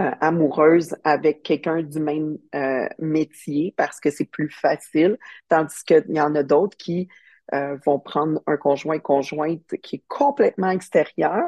euh, 0.00 0.10
amoureuse 0.20 0.96
avec 1.04 1.42
quelqu'un 1.42 1.82
du 1.82 2.00
même 2.00 2.38
euh, 2.54 2.88
métier 2.98 3.74
parce 3.76 4.00
que 4.00 4.10
c'est 4.10 4.24
plus 4.24 4.48
facile, 4.48 5.18
tandis 5.48 5.84
qu'il 5.84 6.04
y 6.10 6.20
en 6.20 6.34
a 6.36 6.42
d'autres 6.44 6.76
qui 6.76 7.08
euh, 7.54 7.76
vont 7.84 7.98
prendre 7.98 8.42
un 8.46 8.56
conjoint-conjointe 8.56 9.76
qui 9.82 9.96
est 9.96 10.04
complètement 10.08 10.70
extérieur. 10.70 11.44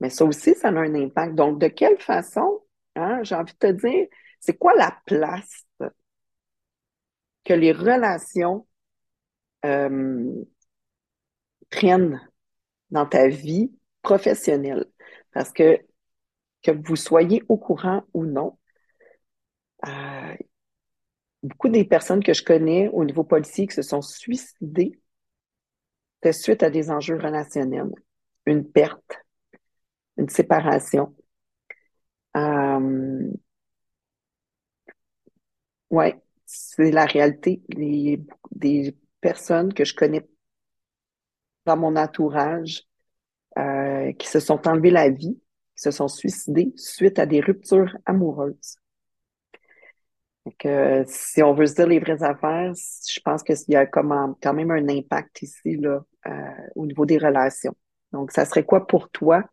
Mais 0.00 0.10
ça 0.10 0.24
aussi, 0.24 0.54
ça 0.54 0.68
a 0.68 0.72
un 0.72 0.94
impact. 0.94 1.34
Donc, 1.34 1.60
de 1.60 1.68
quelle 1.68 1.98
façon, 1.98 2.62
hein, 2.96 3.22
j'ai 3.22 3.34
envie 3.34 3.52
de 3.52 3.58
te 3.58 3.72
dire, 3.72 4.06
c'est 4.40 4.56
quoi 4.56 4.74
la 4.74 4.96
place 5.06 5.66
que 7.44 7.52
les 7.54 7.72
relations 7.72 8.66
prennent 11.70 12.20
dans 12.90 13.06
ta 13.06 13.28
vie 13.28 13.72
professionnelle? 14.02 14.86
Parce 15.32 15.52
que 15.52 15.78
que 16.62 16.70
vous 16.70 16.96
soyez 16.96 17.42
au 17.48 17.56
courant 17.56 18.04
ou 18.14 18.24
non, 18.24 18.58
euh, 19.86 20.36
beaucoup 21.42 21.68
des 21.68 21.84
personnes 21.84 22.22
que 22.22 22.34
je 22.34 22.42
connais 22.42 22.88
au 22.88 23.04
niveau 23.04 23.24
politique 23.24 23.72
se 23.72 23.82
sont 23.82 24.02
suicidées 24.02 24.98
de 26.22 26.32
suite 26.32 26.62
à 26.62 26.70
des 26.70 26.90
enjeux 26.90 27.16
relationnels, 27.18 27.90
une 28.46 28.64
perte, 28.68 29.18
une 30.16 30.28
séparation. 30.28 31.14
Euh, 32.36 33.30
ouais, 35.90 36.20
c'est 36.46 36.90
la 36.90 37.04
réalité. 37.04 37.62
Des 38.52 38.96
personnes 39.20 39.72
que 39.72 39.84
je 39.84 39.94
connais 39.94 40.26
dans 41.66 41.76
mon 41.76 41.96
entourage 41.96 42.84
euh, 43.58 44.12
qui 44.12 44.28
se 44.28 44.40
sont 44.40 44.66
enlevées 44.66 44.90
la 44.90 45.10
vie 45.10 45.38
se 45.74 45.90
sont 45.90 46.08
suicidés 46.08 46.72
suite 46.76 47.18
à 47.18 47.26
des 47.26 47.40
ruptures 47.40 47.96
amoureuses. 48.04 48.76
Donc, 50.48 51.06
si 51.08 51.42
on 51.42 51.52
veut 51.52 51.66
se 51.66 51.74
dire 51.74 51.86
les 51.86 51.98
vraies 51.98 52.22
affaires, 52.22 52.72
je 52.74 53.20
pense 53.20 53.42
qu'il 53.42 53.56
y 53.68 53.76
a 53.76 53.84
comme 53.84 54.34
quand 54.42 54.54
même 54.54 54.70
un 54.70 54.88
impact 54.88 55.42
ici 55.42 55.76
là, 55.76 56.00
euh, 56.26 56.30
au 56.74 56.86
niveau 56.86 57.04
des 57.04 57.18
relations. 57.18 57.76
Donc, 58.12 58.32
ça 58.32 58.46
serait 58.46 58.64
quoi 58.64 58.86
pour 58.86 59.10
toi 59.10 59.44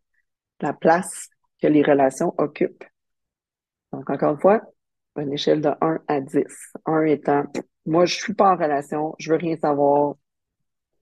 la 0.62 0.72
place 0.72 1.28
que 1.62 1.68
les 1.68 1.84
relations 1.84 2.34
occupent? 2.38 2.86
Donc, 3.92 4.10
encore 4.10 4.34
une 4.34 4.40
fois, 4.40 4.62
une 5.18 5.34
échelle 5.34 5.60
de 5.60 5.70
1 5.82 6.00
à 6.08 6.22
10. 6.22 6.44
1 6.86 7.02
étant, 7.04 7.44
moi, 7.86 8.06
je 8.06 8.16
suis 8.16 8.34
pas 8.34 8.54
en 8.54 8.56
relation, 8.56 9.16
je 9.20 9.32
veux 9.32 9.38
rien 9.38 9.58
savoir, 9.58 10.16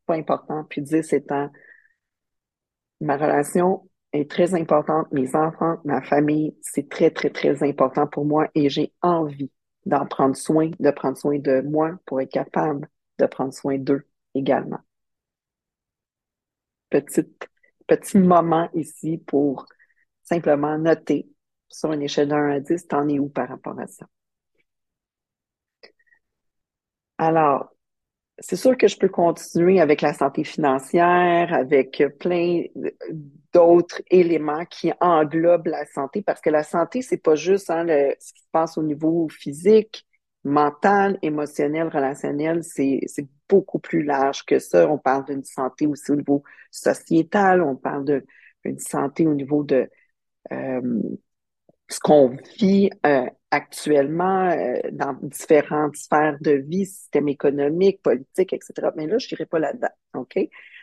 pas 0.08 0.16
important. 0.16 0.64
Puis 0.70 0.82
10 0.82 1.14
étant, 1.14 1.52
ma 3.00 3.18
relation 3.18 3.88
est 4.12 4.30
très 4.30 4.56
importante. 4.56 5.12
Mes 5.12 5.36
enfants, 5.36 5.78
ma 5.86 6.02
famille, 6.02 6.58
c'est 6.62 6.90
très, 6.90 7.12
très, 7.12 7.30
très 7.30 7.62
important 7.62 8.08
pour 8.08 8.26
moi 8.26 8.48
et 8.56 8.70
j'ai 8.70 8.92
envie 9.04 9.52
d'en 9.86 10.06
prendre 10.06 10.36
soin, 10.36 10.72
de 10.80 10.92
prendre 10.92 11.18
soin 11.18 11.40
de 11.40 11.62
moi 11.62 11.98
pour 12.06 12.22
être 12.22 12.32
capable 12.32 12.90
de 13.20 13.26
prendre 13.26 13.54
soin 13.54 13.78
d'eux 13.78 14.08
également. 14.36 14.80
Petit, 16.90 17.26
petit 17.88 18.18
moment 18.20 18.70
ici 18.74 19.18
pour 19.18 19.66
simplement 20.24 20.78
noter 20.78 21.30
sur 21.70 21.92
une 21.94 22.04
échelle 22.04 22.30
de 22.30 22.34
1 22.36 22.52
à 22.52 22.60
10, 22.62 22.88
t'en 22.88 23.08
es 23.10 23.20
où 23.20 23.30
par 23.30 23.50
rapport 23.50 23.80
à 23.80 23.88
ça? 23.88 24.08
Alors, 27.18 27.73
c'est 28.40 28.56
sûr 28.56 28.78
que 28.78 28.88
je 28.88 28.98
peux 28.98 29.10
continuer 29.10 29.80
avec 29.80 30.02
la 30.02 30.14
santé 30.14 30.44
financière, 30.44 31.54
avec 31.54 32.04
plein 32.20 32.64
d'autres 33.54 34.02
éléments 34.10 34.66
qui 34.66 34.92
englobent 35.00 35.68
la 35.68 35.86
santé, 35.86 36.22
parce 36.24 36.42
que 36.42 36.50
la 36.50 36.64
santé, 36.64 37.02
c'est 37.02 37.18
pas 37.18 37.36
juste 37.36 37.70
hein, 37.70 37.84
le, 37.84 38.14
ce 38.20 38.34
qui 38.34 38.42
se 38.42 38.50
passe 38.52 38.78
au 38.78 38.84
niveau 38.84 39.28
physique, 39.30 40.06
mental, 40.44 41.20
émotionnel, 41.22 41.88
relationnel, 41.88 42.64
c'est 42.64 43.00
beaucoup 43.48 43.80
plus 43.80 44.04
large 44.04 44.44
que 44.46 44.60
ça. 44.60 44.90
On 44.90 44.98
parle 44.98 45.26
d'une 45.26 45.44
santé 45.44 45.86
aussi 45.88 46.12
au 46.12 46.16
niveau 46.16 46.44
sociétal, 46.72 47.62
on 47.62 47.76
parle 47.76 48.24
d'une 48.66 48.80
santé 48.80 49.28
au 49.28 49.36
niveau 49.36 49.64
de 49.64 49.90
euh, 50.52 51.02
ce 51.94 52.00
qu'on 52.00 52.36
vit 52.58 52.90
euh, 53.06 53.28
actuellement 53.52 54.50
euh, 54.50 54.80
dans 54.92 55.14
différentes 55.22 55.96
sphères 55.96 56.38
de 56.42 56.52
vie, 56.52 56.88
système 56.88 57.28
économique, 57.28 58.02
politique, 58.02 58.52
etc. 58.54 58.74
Mais 58.96 59.06
là, 59.06 59.20
je 59.20 59.28
dirais 59.28 59.46
pas 59.46 59.60
là-dedans, 59.60 59.90
OK? 60.16 60.40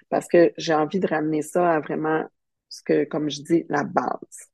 Parce 0.08 0.28
que 0.28 0.52
j'ai 0.56 0.74
envie 0.74 1.00
de 1.00 1.08
ramener 1.08 1.42
ça 1.42 1.72
à 1.72 1.80
vraiment 1.80 2.24
ce 2.68 2.82
que, 2.82 3.04
comme 3.04 3.28
je 3.28 3.42
dis, 3.42 3.64
la 3.68 3.82
base. 3.82 4.50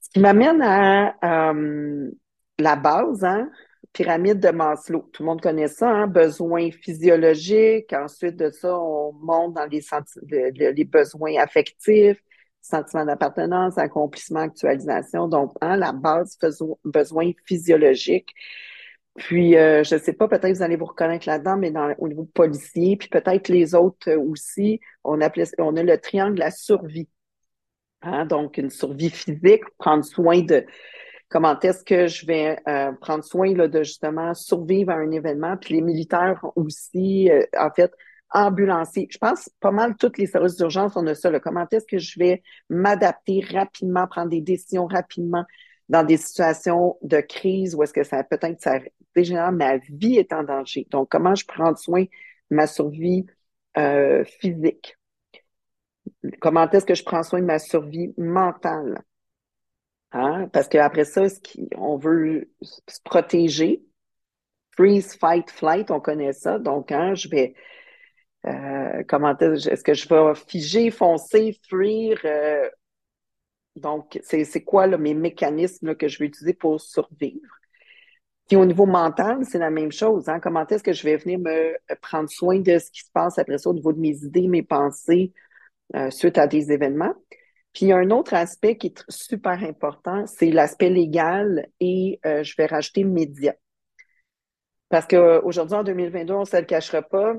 Ce 0.00 0.10
qui 0.10 0.20
m'amène 0.20 0.60
à 0.60 1.14
euh, 1.50 2.10
la 2.58 2.76
base, 2.76 3.24
hein, 3.24 3.50
pyramide 3.94 4.38
de 4.38 4.50
Maslow. 4.50 5.08
Tout 5.12 5.22
le 5.22 5.28
monde 5.28 5.40
connaît 5.40 5.68
ça, 5.68 5.88
hein, 5.88 6.06
besoins 6.08 6.70
physiologiques. 6.70 7.92
Ensuite 7.94 8.36
de 8.36 8.50
ça, 8.50 8.78
on 8.78 9.12
monte 9.14 9.54
dans 9.54 9.66
les, 9.66 10.72
les 10.72 10.84
besoins 10.84 11.36
affectifs, 11.38 12.20
sentiment 12.60 13.04
d'appartenance, 13.04 13.78
accomplissement, 13.78 14.40
actualisation. 14.40 15.28
Donc, 15.28 15.52
hein, 15.60 15.76
la 15.76 15.92
base, 15.92 16.38
besoin 16.84 17.32
physiologique. 17.46 18.34
Puis, 19.16 19.56
euh, 19.56 19.82
je 19.82 19.96
ne 19.96 20.00
sais 20.00 20.12
pas, 20.12 20.28
peut-être 20.28 20.56
vous 20.56 20.62
allez 20.62 20.76
vous 20.76 20.84
reconnaître 20.86 21.26
là-dedans, 21.26 21.56
mais 21.56 21.70
dans, 21.70 21.92
au 21.98 22.08
niveau 22.08 22.24
policier, 22.24 22.96
puis 22.96 23.08
peut-être 23.08 23.48
les 23.48 23.74
autres 23.74 24.12
aussi, 24.12 24.80
on, 25.04 25.20
appelait, 25.20 25.46
on 25.58 25.76
a 25.76 25.82
le 25.82 25.98
triangle 25.98 26.34
de 26.34 26.40
la 26.40 26.50
survie. 26.50 27.08
Hein, 28.02 28.24
donc, 28.24 28.56
une 28.56 28.70
survie 28.70 29.10
physique, 29.10 29.62
prendre 29.78 30.04
soin 30.04 30.40
de 30.42 30.64
comment 31.28 31.58
est-ce 31.60 31.84
que 31.84 32.06
je 32.06 32.26
vais 32.26 32.58
euh, 32.68 32.92
prendre 32.92 33.24
soin 33.24 33.54
là, 33.54 33.68
de 33.68 33.82
justement 33.82 34.34
survivre 34.34 34.90
à 34.90 34.96
un 34.96 35.10
événement. 35.10 35.56
Puis 35.56 35.74
les 35.74 35.80
militaires 35.80 36.44
aussi, 36.56 37.30
euh, 37.30 37.42
en 37.58 37.70
fait, 37.70 37.92
ambulancier. 38.32 39.08
Je 39.10 39.18
pense 39.18 39.48
pas 39.60 39.70
mal 39.70 39.96
toutes 39.96 40.18
les 40.18 40.26
services 40.26 40.56
d'urgence, 40.56 40.96
on 40.96 41.06
a 41.06 41.14
ça. 41.14 41.30
Là. 41.30 41.40
Comment 41.40 41.66
est-ce 41.70 41.86
que 41.86 41.98
je 41.98 42.18
vais 42.18 42.42
m'adapter 42.68 43.44
rapidement, 43.52 44.06
prendre 44.06 44.30
des 44.30 44.40
décisions 44.40 44.86
rapidement 44.86 45.44
dans 45.88 46.04
des 46.04 46.16
situations 46.16 46.96
de 47.02 47.20
crise 47.20 47.74
où 47.74 47.82
est-ce 47.82 47.92
que 47.92 48.04
ça 48.04 48.22
peut-être 48.22 48.60
ça 48.60 48.78
dégénère, 49.14 49.52
ma 49.52 49.78
vie 49.78 50.16
est 50.16 50.32
en 50.32 50.44
danger. 50.44 50.86
Donc, 50.90 51.08
comment 51.10 51.34
je 51.34 51.44
prends 51.44 51.74
soin 51.74 52.02
de 52.02 52.08
ma 52.50 52.66
survie 52.66 53.26
euh, 53.76 54.24
physique? 54.24 54.96
Comment 56.40 56.68
est-ce 56.70 56.86
que 56.86 56.94
je 56.94 57.04
prends 57.04 57.22
soin 57.22 57.40
de 57.40 57.46
ma 57.46 57.58
survie 57.58 58.14
mentale? 58.16 59.02
Hein? 60.12 60.48
Parce 60.52 60.68
qu'après 60.68 61.04
ça, 61.04 61.22
on 61.76 61.96
veut 61.96 62.50
se 62.62 63.00
protéger. 63.04 63.82
Freeze, 64.76 65.16
fight, 65.16 65.50
flight, 65.50 65.90
on 65.90 66.00
connaît 66.00 66.32
ça. 66.32 66.58
Donc, 66.58 66.92
hein, 66.92 67.14
je 67.14 67.28
vais 67.28 67.54
euh, 68.46 69.02
comment 69.06 69.36
est-ce 69.36 69.84
que 69.84 69.94
je 69.94 70.08
vais 70.08 70.34
figer, 70.34 70.90
foncer, 70.90 71.58
fuir? 71.68 72.20
Euh, 72.24 72.68
donc, 73.76 74.18
c'est 74.22 74.64
quoi 74.64 74.86
mes 74.86 75.14
mécanismes 75.14 75.94
que 75.94 76.08
je 76.08 76.18
vais 76.18 76.26
utiliser 76.26 76.54
pour 76.54 76.80
survivre? 76.80 77.46
Puis 78.48 78.56
au 78.56 78.64
niveau 78.64 78.86
mental, 78.86 79.44
c'est 79.44 79.58
la 79.58 79.70
même 79.70 79.92
chose. 79.92 80.28
Hein? 80.28 80.40
Comment 80.40 80.66
est-ce 80.66 80.82
que 80.82 80.92
je 80.92 81.04
vais 81.04 81.16
venir 81.16 81.38
me 81.38 81.76
prendre 82.02 82.28
soin 82.28 82.58
de 82.58 82.78
ce 82.78 82.90
qui 82.90 83.02
se 83.02 83.10
passe 83.12 83.38
après 83.38 83.58
ça 83.58 83.70
au 83.70 83.74
niveau 83.74 83.92
de 83.92 84.00
mes 84.00 84.16
idées, 84.24 84.48
mes 84.48 84.62
pensées 84.62 85.32
euh, 85.94 86.10
suite 86.10 86.36
à 86.36 86.48
des 86.48 86.72
événements? 86.72 87.14
Puis 87.72 87.86
il 87.86 87.88
y 87.88 87.92
a 87.92 87.96
un 87.96 88.10
autre 88.10 88.34
aspect 88.34 88.76
qui 88.76 88.88
est 88.88 89.04
super 89.08 89.62
important, 89.62 90.26
c'est 90.26 90.50
l'aspect 90.50 90.90
légal 90.90 91.68
et 91.78 92.18
je 92.24 92.54
vais 92.56 92.66
rajouter 92.66 93.04
média. 93.04 93.54
Parce 94.88 95.06
qu'aujourd'hui, 95.06 95.76
en 95.76 95.84
2022, 95.84 96.34
on 96.34 96.40
ne 96.40 96.44
se 96.44 96.56
le 96.56 96.64
cachera 96.64 97.00
pas, 97.00 97.34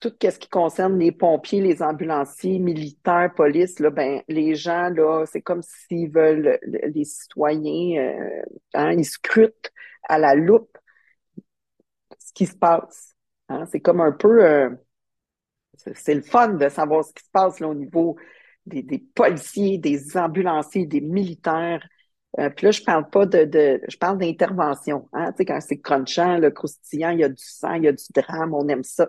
tout 0.00 0.12
ce 0.22 0.38
qui 0.38 0.48
concerne 0.48 0.98
les 0.98 1.12
pompiers, 1.12 1.60
les 1.60 1.82
ambulanciers, 1.82 2.58
militaires, 2.58 3.32
police, 3.34 3.80
là, 3.80 3.90
ben, 3.90 4.22
les 4.28 4.54
gens, 4.54 4.92
c'est 5.26 5.42
comme 5.42 5.62
s'ils 5.62 6.10
veulent, 6.10 6.58
les 6.62 7.04
citoyens, 7.04 8.00
euh, 8.00 8.42
hein, 8.74 8.92
ils 8.92 9.04
scrutent 9.04 9.72
à 10.08 10.18
la 10.18 10.34
loupe 10.34 10.76
ce 12.18 12.32
qui 12.32 12.46
se 12.46 12.56
passe. 12.56 13.14
Hein. 13.48 13.66
C'est 13.70 13.80
comme 13.80 14.00
un 14.00 14.12
peu, 14.12 14.44
euh, 14.44 14.70
c'est 15.94 16.14
le 16.14 16.22
fun 16.22 16.50
de 16.50 16.68
savoir 16.68 17.04
ce 17.04 17.12
qui 17.12 17.24
se 17.24 17.30
passe 17.30 17.60
au 17.60 17.74
niveau 17.74 18.16
des 18.66 18.98
policiers, 19.14 19.78
des 19.78 20.16
ambulanciers, 20.16 20.86
des 20.86 21.00
militaires. 21.00 21.86
Euh, 22.38 22.50
puis 22.50 22.66
là, 22.66 22.70
je 22.70 22.82
parle 22.82 23.08
pas 23.08 23.26
de, 23.26 23.44
de 23.44 23.80
je 23.88 23.96
parle 23.96 24.18
d'intervention. 24.18 25.08
Hein? 25.12 25.32
Tu 25.32 25.38
sais, 25.38 25.44
quand 25.46 25.60
c'est 25.60 25.80
crunchant, 25.80 26.38
le 26.38 26.50
croustillant, 26.50 27.10
il 27.10 27.20
y 27.20 27.24
a 27.24 27.28
du 27.28 27.42
sang, 27.42 27.74
il 27.74 27.84
y 27.84 27.88
a 27.88 27.92
du 27.92 28.04
drame, 28.14 28.54
on 28.54 28.68
aime 28.68 28.84
ça. 28.84 29.08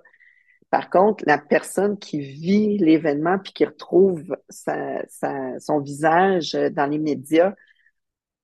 Par 0.70 0.90
contre, 0.90 1.24
la 1.28 1.38
personne 1.38 1.98
qui 1.98 2.20
vit 2.20 2.78
l'événement 2.78 3.40
puis 3.40 3.54
qui 3.54 3.66
retrouve 3.66 4.38
sa, 4.50 5.06
sa, 5.08 5.60
son 5.60 5.80
visage 5.80 6.54
dans 6.54 6.86
les 6.86 7.00
médias, 7.00 7.54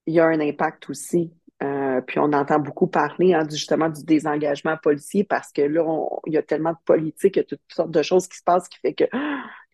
il 0.08 0.16
y 0.16 0.20
a 0.20 0.26
un 0.26 0.40
impact 0.40 0.90
aussi. 0.90 1.34
Euh, 1.64 2.02
puis 2.02 2.20
on 2.20 2.34
entend 2.34 2.60
beaucoup 2.60 2.88
parler 2.88 3.34
hein, 3.34 3.48
justement 3.50 3.90
du 3.90 4.04
désengagement 4.04 4.76
policier 4.78 5.24
parce 5.24 5.52
que 5.54 5.62
là, 5.62 5.86
il 6.26 6.34
y 6.34 6.38
a 6.38 6.44
tellement 6.44 6.72
de 6.72 6.78
politique, 6.84 7.38
il 7.38 7.40
y 7.40 7.42
a 7.42 7.46
toutes 7.46 7.62
sortes 7.70 7.92
de 7.92 8.02
choses 8.02 8.28
qui 8.28 8.38
se 8.38 8.44
passent 8.44 8.68
qui 8.68 8.80
fait 8.80 8.94
que 8.94 9.06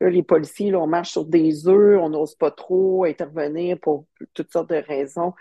les 0.09 0.23
policiers, 0.23 0.71
là, 0.71 0.79
on 0.79 0.87
marche 0.87 1.11
sur 1.11 1.25
des 1.25 1.67
œufs, 1.67 1.99
on 2.01 2.09
n'ose 2.09 2.35
pas 2.35 2.51
trop 2.51 3.05
intervenir 3.05 3.77
pour 3.79 4.05
toutes 4.33 4.51
sortes 4.51 4.69
de 4.69 4.75
raisons. 4.75 5.33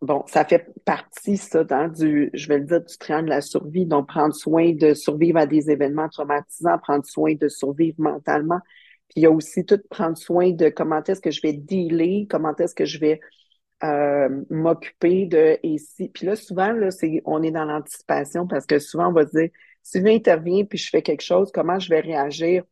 Bon, 0.00 0.24
ça 0.26 0.44
fait 0.44 0.66
partie, 0.84 1.36
ça, 1.36 1.62
dans 1.62 1.88
du, 1.88 2.30
je 2.34 2.48
vais 2.48 2.58
le 2.58 2.64
dire, 2.64 2.82
du 2.82 2.98
triangle 2.98 3.26
de 3.26 3.30
la 3.30 3.40
survie. 3.40 3.86
Donc, 3.86 4.08
prendre 4.08 4.34
soin 4.34 4.72
de 4.72 4.94
survivre 4.94 5.38
à 5.38 5.46
des 5.46 5.70
événements 5.70 6.08
traumatisants, 6.08 6.78
prendre 6.78 7.04
soin 7.04 7.34
de 7.34 7.48
survivre 7.48 8.00
mentalement. 8.00 8.58
Puis 9.08 9.20
il 9.20 9.22
y 9.22 9.26
a 9.26 9.30
aussi 9.30 9.64
tout 9.64 9.78
prendre 9.90 10.16
soin 10.16 10.50
de 10.50 10.70
comment 10.70 11.02
est-ce 11.04 11.20
que 11.20 11.30
je 11.30 11.40
vais 11.42 11.52
dealer, 11.52 12.26
comment 12.28 12.56
est-ce 12.56 12.74
que 12.74 12.84
je 12.84 12.98
vais 12.98 13.20
euh, 13.84 14.28
m'occuper 14.50 15.26
de 15.26 15.58
et 15.62 15.78
si. 15.78 16.08
Puis 16.08 16.26
là, 16.26 16.36
souvent, 16.36 16.72
là, 16.72 16.90
c'est, 16.90 17.22
on 17.24 17.42
est 17.42 17.50
dans 17.50 17.64
l'anticipation 17.64 18.46
parce 18.46 18.66
que 18.66 18.78
souvent, 18.78 19.08
on 19.08 19.12
va 19.12 19.26
se 19.26 19.38
dire, 19.38 19.50
si 19.82 20.00
je 20.00 20.06
interviens 20.06 20.64
puis 20.64 20.78
je 20.78 20.88
fais 20.88 21.02
quelque 21.02 21.22
chose, 21.22 21.50
comment 21.52 21.78
je 21.78 21.88
vais 21.88 22.00
réagir 22.00 22.64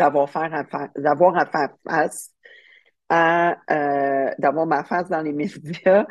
d'avoir 0.00 1.36
à 1.36 1.46
faire 1.46 1.74
face 1.88 2.32
à 3.08 3.56
euh, 3.70 4.30
d'avoir 4.38 4.66
ma 4.66 4.84
face 4.84 5.08
dans 5.08 5.20
les 5.20 5.32
médias 5.34 6.06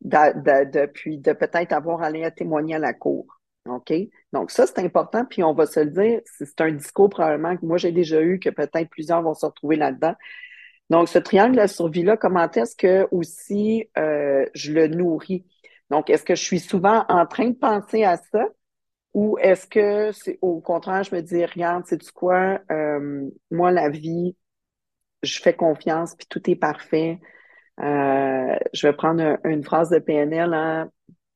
de, 0.00 0.86
puis 0.86 1.18
de 1.18 1.32
peut-être 1.32 1.72
avoir 1.72 2.02
allé 2.02 2.24
à 2.24 2.30
témoigner 2.30 2.76
à 2.76 2.78
la 2.78 2.94
cour. 2.94 3.26
OK? 3.68 3.92
Donc, 4.32 4.50
ça, 4.50 4.66
c'est 4.66 4.80
important. 4.80 5.24
Puis, 5.24 5.42
on 5.42 5.54
va 5.54 5.66
se 5.66 5.80
le 5.80 5.90
dire, 5.90 6.20
c'est 6.26 6.60
un 6.60 6.72
discours 6.72 7.08
probablement 7.08 7.56
que 7.56 7.64
moi, 7.64 7.78
j'ai 7.78 7.92
déjà 7.92 8.20
eu, 8.20 8.38
que 8.38 8.50
peut-être 8.50 8.90
plusieurs 8.90 9.22
vont 9.22 9.34
se 9.34 9.46
retrouver 9.46 9.76
là-dedans. 9.76 10.14
Donc, 10.90 11.08
ce 11.08 11.18
triangle 11.18 11.52
de 11.52 11.56
la 11.56 11.68
survie-là, 11.68 12.16
comment 12.18 12.50
est-ce 12.50 12.76
que 12.76 13.08
aussi 13.10 13.88
euh, 13.96 14.44
je 14.54 14.72
le 14.72 14.88
nourris? 14.88 15.46
Donc, 15.90 16.10
est-ce 16.10 16.24
que 16.24 16.34
je 16.34 16.42
suis 16.42 16.60
souvent 16.60 17.04
en 17.08 17.26
train 17.26 17.48
de 17.48 17.54
penser 17.54 18.04
à 18.04 18.16
ça? 18.16 18.46
Ou 19.14 19.38
est-ce 19.38 19.66
que 19.66 20.12
c'est 20.12 20.38
au 20.42 20.60
contraire, 20.60 21.04
je 21.04 21.14
me 21.14 21.22
dis, 21.22 21.44
regarde, 21.44 21.84
du 21.88 22.12
quoi? 22.12 22.60
Euh, 22.70 23.30
moi, 23.50 23.70
la 23.70 23.88
vie, 23.88 24.36
je 25.22 25.40
fais 25.40 25.54
confiance, 25.54 26.14
puis 26.16 26.26
tout 26.28 26.50
est 26.50 26.56
parfait. 26.56 27.20
Euh, 27.80 28.56
je 28.72 28.86
vais 28.86 28.92
prendre 28.92 29.38
une 29.44 29.62
phrase 29.64 29.90
de 29.90 29.98
PNL. 29.98 30.52
Hein. 30.52 30.90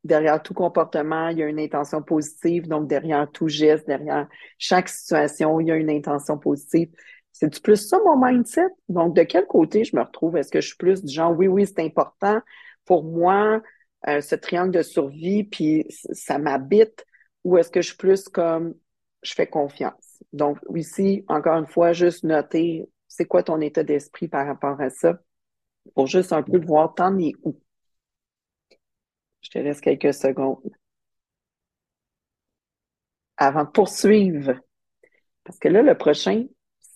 Derrière 0.05 0.43
tout 0.43 0.55
comportement, 0.55 1.29
il 1.29 1.39
y 1.39 1.43
a 1.43 1.47
une 1.47 1.61
intention 1.61 2.03
positive. 2.03 2.67
Donc, 2.67 2.89
derrière 2.89 3.31
tout 3.31 3.49
geste, 3.49 3.87
derrière 3.87 4.29
chaque 4.59 4.89
situation, 4.89 5.61
il 5.61 5.69
y 5.69 5.71
a 5.71 5.77
une 5.77 5.91
intention 5.91 6.39
positive. 6.39 6.91
C'est 7.33 7.63
plus 7.63 7.77
ça 7.77 7.99
mon 8.05 8.17
mindset? 8.21 8.67
Donc, 8.89 9.15
de 9.15 9.23
quel 9.23 9.47
côté 9.47 9.85
je 9.85 9.95
me 9.95 10.03
retrouve? 10.03 10.37
Est-ce 10.37 10.51
que 10.51 10.61
je 10.61 10.69
suis 10.69 10.77
plus 10.77 11.05
du 11.05 11.13
genre, 11.13 11.37
oui, 11.37 11.47
oui, 11.47 11.67
c'est 11.67 11.85
important 11.85 12.41
pour 12.85 13.05
moi, 13.05 13.63
euh, 14.09 14.21
ce 14.21 14.35
triangle 14.35 14.73
de 14.73 14.83
survie, 14.83 15.45
puis 15.45 15.85
ça 15.89 16.39
m'habite, 16.39 17.05
ou 17.49 17.59
est-ce 17.59 17.71
que 17.71 17.81
je 17.81 17.89
suis 17.89 17.97
plus 17.97 18.29
comme, 18.29 18.75
je 19.23 19.35
fais 19.35 19.47
confiance? 19.47 20.23
Donc, 20.33 20.59
ici, 20.75 21.25
encore 21.29 21.59
une 21.59 21.67
fois, 21.67 21.93
juste 21.93 22.25
noter, 22.25 22.89
c'est 23.09 23.25
quoi 23.25 23.43
ton 23.43 23.61
état 23.61 23.83
d'esprit 23.83 24.29
par 24.29 24.47
rapport 24.47 24.81
à 24.81 24.91
ça? 24.91 25.19
pour 25.95 26.07
juste 26.07 26.33
un 26.33 26.43
peu 26.43 26.59
voir 26.59 26.95
t'en 26.95 27.19
es 27.19 27.33
où? 27.43 27.59
Je 29.41 29.51
te 29.51 29.59
laisse 29.59 29.81
quelques 29.81 30.13
secondes. 30.15 30.71
Avant 33.37 33.65
de 33.65 33.71
poursuivre. 33.71 34.55
Parce 35.45 35.59
que 35.59 35.69
là, 35.69 35.83
le 35.83 35.97
prochain, 35.97 36.45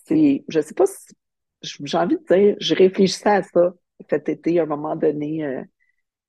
c'est, 0.05 0.43
je 0.47 0.59
sais 0.59 0.73
pas 0.73 0.85
si, 0.85 1.15
j'ai 1.61 1.97
envie 1.97 2.17
de 2.17 2.35
dire, 2.35 2.55
je 2.59 2.75
réfléchissais 2.75 3.29
à 3.29 3.43
ça 3.43 3.73
cet 4.09 4.29
été, 4.29 4.59
à 4.59 4.63
un 4.63 4.65
moment 4.65 4.95
donné, 4.95 5.45
euh, 5.45 5.63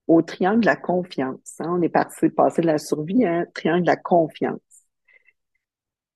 au 0.06 0.22
triangle 0.22 0.60
de 0.60 0.66
la 0.66 0.76
confiance. 0.76 1.56
Hein. 1.60 1.76
On 1.78 1.82
est 1.82 1.88
parti 1.88 2.28
passer 2.28 2.62
de 2.62 2.66
la 2.66 2.78
survie 2.78 3.24
à 3.24 3.32
un 3.32 3.44
triangle 3.46 3.82
de 3.82 3.86
la 3.86 3.96
confiance. 3.96 4.60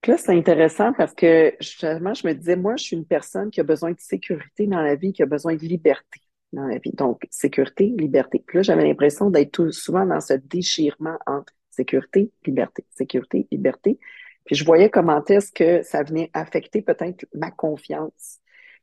là, 0.07 0.17
c'est 0.17 0.37
intéressant 0.37 0.93
parce 0.93 1.15
que 1.15 1.55
justement, 1.61 2.15
je 2.15 2.27
me 2.27 2.33
disais, 2.33 2.57
moi, 2.57 2.77
je 2.77 2.85
suis 2.85 2.97
une 2.97 3.07
personne 3.07 3.51
qui 3.51 3.61
a 3.61 3.65
besoin 3.65 3.93
de 3.93 4.01
sécurité 4.01 4.67
dans 4.67 4.83
la 4.83 4.95
vie, 4.95 5.13
qui 5.13 5.23
a 5.23 5.27
besoin 5.27 5.55
de 5.55 5.61
liberté 5.61 6.21
dans 6.53 6.67
la 6.67 6.79
vie. 6.79 6.93
Donc, 6.93 7.27
sécurité, 7.31 7.95
liberté. 7.99 8.43
Puis 8.47 8.59
là, 8.59 8.63
j'avais 8.63 8.85
l'impression 8.85 9.31
d'être 9.31 9.71
souvent 9.71 10.07
dans 10.07 10.21
ce 10.21 10.35
déchirement 10.35 11.19
entre 11.27 11.53
sécurité, 11.71 12.31
liberté, 12.47 12.85
sécurité, 12.91 13.47
liberté. 13.51 13.99
Puis 14.45 14.57
je 14.57 14.65
voyais 14.65 14.89
comment 14.89 15.23
est-ce 15.27 15.53
que 15.53 15.83
ça 15.83 16.03
venait 16.03 16.31
affecter 16.33 16.81
peut-être 16.81 17.27
ma 17.35 17.51
confiance. 17.51 18.39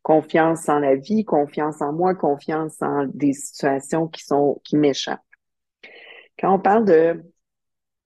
Confiance 0.05 0.69
en 0.69 0.77
la 0.77 0.95
vie, 0.95 1.25
confiance 1.25 1.81
en 1.81 1.91
moi, 1.91 2.13
confiance 2.13 2.79
en 2.81 3.07
des 3.07 3.33
situations 3.33 4.07
qui 4.07 4.23
sont 4.23 4.61
qui 4.63 4.77
m'échappent. 4.77 5.19
Quand 6.37 6.53
on 6.53 6.59
parle 6.59 6.85
de 6.85 7.23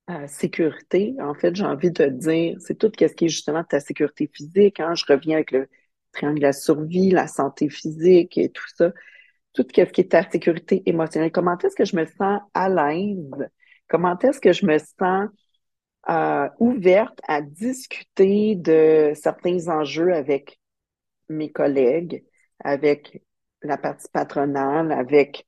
euh, 0.09 0.27
sécurité, 0.27 1.15
en 1.19 1.33
fait, 1.33 1.55
j'ai 1.55 1.65
envie 1.65 1.91
de 1.91 2.05
dire, 2.05 2.55
c'est 2.59 2.75
tout 2.75 2.89
ce 2.97 3.05
qui 3.05 3.25
est 3.25 3.29
justement 3.29 3.65
ta 3.65 3.81
sécurité 3.81 4.29
physique. 4.33 4.79
Hein? 4.79 4.95
Je 4.95 5.03
reviens 5.09 5.35
avec 5.35 5.51
le 5.51 5.67
triangle 6.13 6.37
de 6.37 6.43
la 6.43 6.53
survie, 6.53 7.11
la 7.11 7.27
santé 7.27 7.69
physique 7.69 8.37
et 8.37 8.49
tout 8.49 8.63
ça 8.75 8.91
tout 9.53 9.63
ce 9.63 9.83
qui 9.83 10.01
est 10.01 10.11
ta 10.11 10.29
sécurité 10.29 10.83
émotionnelle. 10.85 11.31
Comment 11.31 11.57
est-ce 11.57 11.75
que 11.75 11.85
je 11.85 11.95
me 11.95 12.05
sens 12.05 12.41
à 12.53 12.69
l'aise? 12.69 13.49
Comment 13.87 14.17
est-ce 14.19 14.39
que 14.39 14.53
je 14.53 14.65
me 14.65 14.77
sens 14.77 15.29
euh, 16.09 16.47
ouverte 16.59 17.19
à 17.27 17.41
discuter 17.41 18.55
de 18.55 19.11
certains 19.15 19.67
enjeux 19.67 20.13
avec 20.13 20.59
mes 21.29 21.51
collègues, 21.51 22.23
avec 22.59 23.21
la 23.61 23.77
partie 23.77 24.09
patronale, 24.11 24.91
avec 24.91 25.45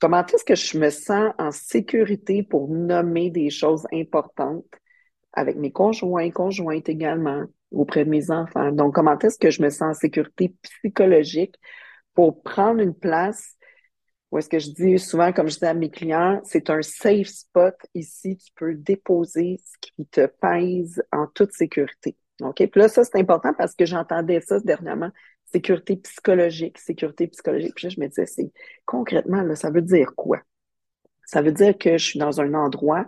comment 0.00 0.24
est-ce 0.26 0.44
que 0.44 0.54
je 0.54 0.78
me 0.78 0.90
sens 0.90 1.32
en 1.38 1.50
sécurité 1.50 2.42
pour 2.42 2.68
nommer 2.68 3.30
des 3.30 3.50
choses 3.50 3.86
importantes 3.92 4.66
avec 5.32 5.56
mes 5.56 5.72
conjoints, 5.72 6.30
conjointes 6.30 6.88
également, 6.88 7.44
auprès 7.70 8.04
de 8.04 8.10
mes 8.10 8.30
enfants. 8.30 8.70
Donc, 8.70 8.94
comment 8.94 9.18
est-ce 9.18 9.38
que 9.38 9.50
je 9.50 9.62
me 9.62 9.70
sens 9.70 9.82
en 9.82 9.94
sécurité 9.94 10.54
psychologique 10.62 11.54
pour 12.14 12.42
prendre 12.42 12.80
une 12.80 12.94
place 12.94 13.56
où 14.30 14.38
est-ce 14.38 14.48
que 14.48 14.58
je 14.58 14.70
dis 14.70 14.98
souvent, 14.98 15.30
comme 15.30 15.50
je 15.50 15.58
dis 15.58 15.66
à 15.66 15.74
mes 15.74 15.90
clients, 15.90 16.40
c'est 16.44 16.70
un 16.70 16.80
safe 16.80 17.26
spot 17.26 17.74
ici, 17.94 18.38
tu 18.38 18.50
peux 18.56 18.74
déposer 18.74 19.60
ce 19.62 19.76
qui 19.78 20.06
te 20.06 20.24
pèse 20.26 21.02
en 21.12 21.26
toute 21.26 21.52
sécurité. 21.52 22.16
OK? 22.50 22.56
Puis 22.56 22.80
là, 22.80 22.88
ça, 22.88 23.04
c'est 23.04 23.18
important 23.18 23.52
parce 23.54 23.74
que 23.74 23.84
j'entendais 23.84 24.40
ça 24.40 24.60
dernièrement. 24.60 25.10
Sécurité 25.44 25.96
psychologique, 25.96 26.78
sécurité 26.78 27.28
psychologique. 27.28 27.74
Puis 27.74 27.86
là, 27.86 27.94
je 27.94 28.00
me 28.00 28.08
disais, 28.08 28.26
c'est 28.26 28.52
concrètement, 28.86 29.42
là, 29.42 29.54
ça 29.54 29.70
veut 29.70 29.82
dire 29.82 30.14
quoi? 30.16 30.40
Ça 31.26 31.42
veut 31.42 31.52
dire 31.52 31.76
que 31.78 31.98
je 31.98 32.04
suis 32.04 32.18
dans 32.18 32.40
un 32.40 32.54
endroit 32.54 33.06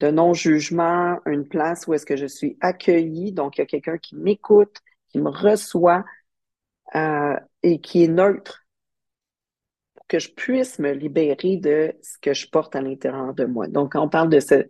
de 0.00 0.10
non-jugement, 0.10 1.20
une 1.26 1.46
place 1.46 1.86
où 1.86 1.94
est-ce 1.94 2.06
que 2.06 2.16
je 2.16 2.26
suis 2.26 2.56
accueillie. 2.60 3.32
Donc, 3.32 3.56
il 3.56 3.60
y 3.60 3.64
a 3.64 3.66
quelqu'un 3.66 3.98
qui 3.98 4.16
m'écoute, 4.16 4.76
qui 5.08 5.20
me 5.20 5.30
reçoit, 5.30 6.04
euh, 6.94 7.36
et 7.62 7.80
qui 7.80 8.04
est 8.04 8.08
neutre 8.08 8.66
pour 9.94 10.06
que 10.06 10.18
je 10.18 10.30
puisse 10.30 10.78
me 10.78 10.92
libérer 10.92 11.56
de 11.56 11.94
ce 12.02 12.18
que 12.18 12.34
je 12.34 12.48
porte 12.48 12.76
à 12.76 12.82
l'intérieur 12.82 13.34
de 13.34 13.44
moi. 13.44 13.68
Donc, 13.68 13.92
quand 13.92 14.02
on 14.02 14.08
parle 14.08 14.28
de 14.28 14.40
ce, 14.40 14.66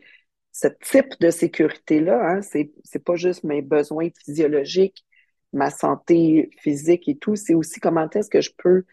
ce 0.55 0.69
type 0.69 1.19
de 1.21 1.31
sécurité-là, 1.31 2.31
hein, 2.31 2.41
c'est, 2.41 2.73
c'est 2.85 3.03
pas 3.03 3.17
juste 3.17 3.43
mes 3.43 3.61
besoins 3.61 4.09
physiologiques, 4.25 5.05
ma 5.53 5.69
santé 5.69 6.49
physique 6.59 7.09
et 7.09 7.17
tout, 7.17 7.35
c'est 7.35 7.55
aussi 7.55 7.81
comment 7.81 8.09
est-ce 8.11 8.31
que 8.31 8.41
je 8.41 8.53
peux 8.57 8.85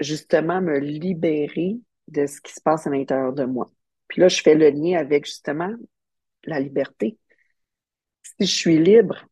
justement 0.00 0.60
me 0.60 0.78
libérer 0.78 1.78
de 2.08 2.26
ce 2.26 2.38
qui 2.42 2.52
se 2.52 2.60
passe 2.60 2.86
à 2.86 2.90
l'intérieur 2.90 3.32
de 3.32 3.44
moi. 3.44 3.72
Puis 4.08 4.20
là, 4.20 4.28
je 4.28 4.42
fais 4.42 4.54
le 4.54 4.68
lien 4.68 4.98
avec 4.98 5.24
justement 5.24 5.72
la 6.44 6.60
liberté. 6.60 7.18
Si 8.22 8.46
je 8.46 8.54
suis 8.54 8.78
libre, 8.78 9.24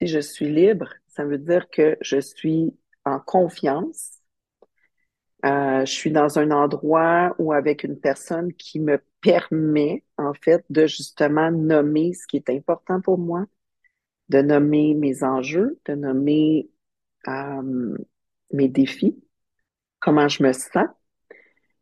si 0.00 0.06
je 0.06 0.20
suis 0.20 0.48
libre, 0.48 0.94
ça 1.08 1.24
veut 1.24 1.38
dire 1.38 1.68
que 1.70 1.98
je 2.02 2.20
suis 2.20 2.72
en 3.04 3.18
confiance. 3.18 4.20
Euh, 5.44 5.84
je 5.84 5.92
suis 5.92 6.12
dans 6.12 6.38
un 6.38 6.52
endroit 6.52 7.34
ou 7.38 7.52
avec 7.52 7.82
une 7.82 7.98
personne 7.98 8.52
qui 8.52 8.78
me 8.78 9.02
permet, 9.20 10.04
en 10.20 10.34
fait, 10.34 10.64
de 10.70 10.86
justement 10.86 11.50
nommer 11.50 12.12
ce 12.14 12.26
qui 12.26 12.36
est 12.36 12.50
important 12.50 13.00
pour 13.00 13.18
moi, 13.18 13.46
de 14.28 14.42
nommer 14.42 14.94
mes 14.94 15.22
enjeux, 15.24 15.80
de 15.86 15.94
nommer 15.94 16.70
euh, 17.28 17.96
mes 18.52 18.68
défis, 18.68 19.22
comment 19.98 20.28
je 20.28 20.42
me 20.42 20.52
sens. 20.52 20.88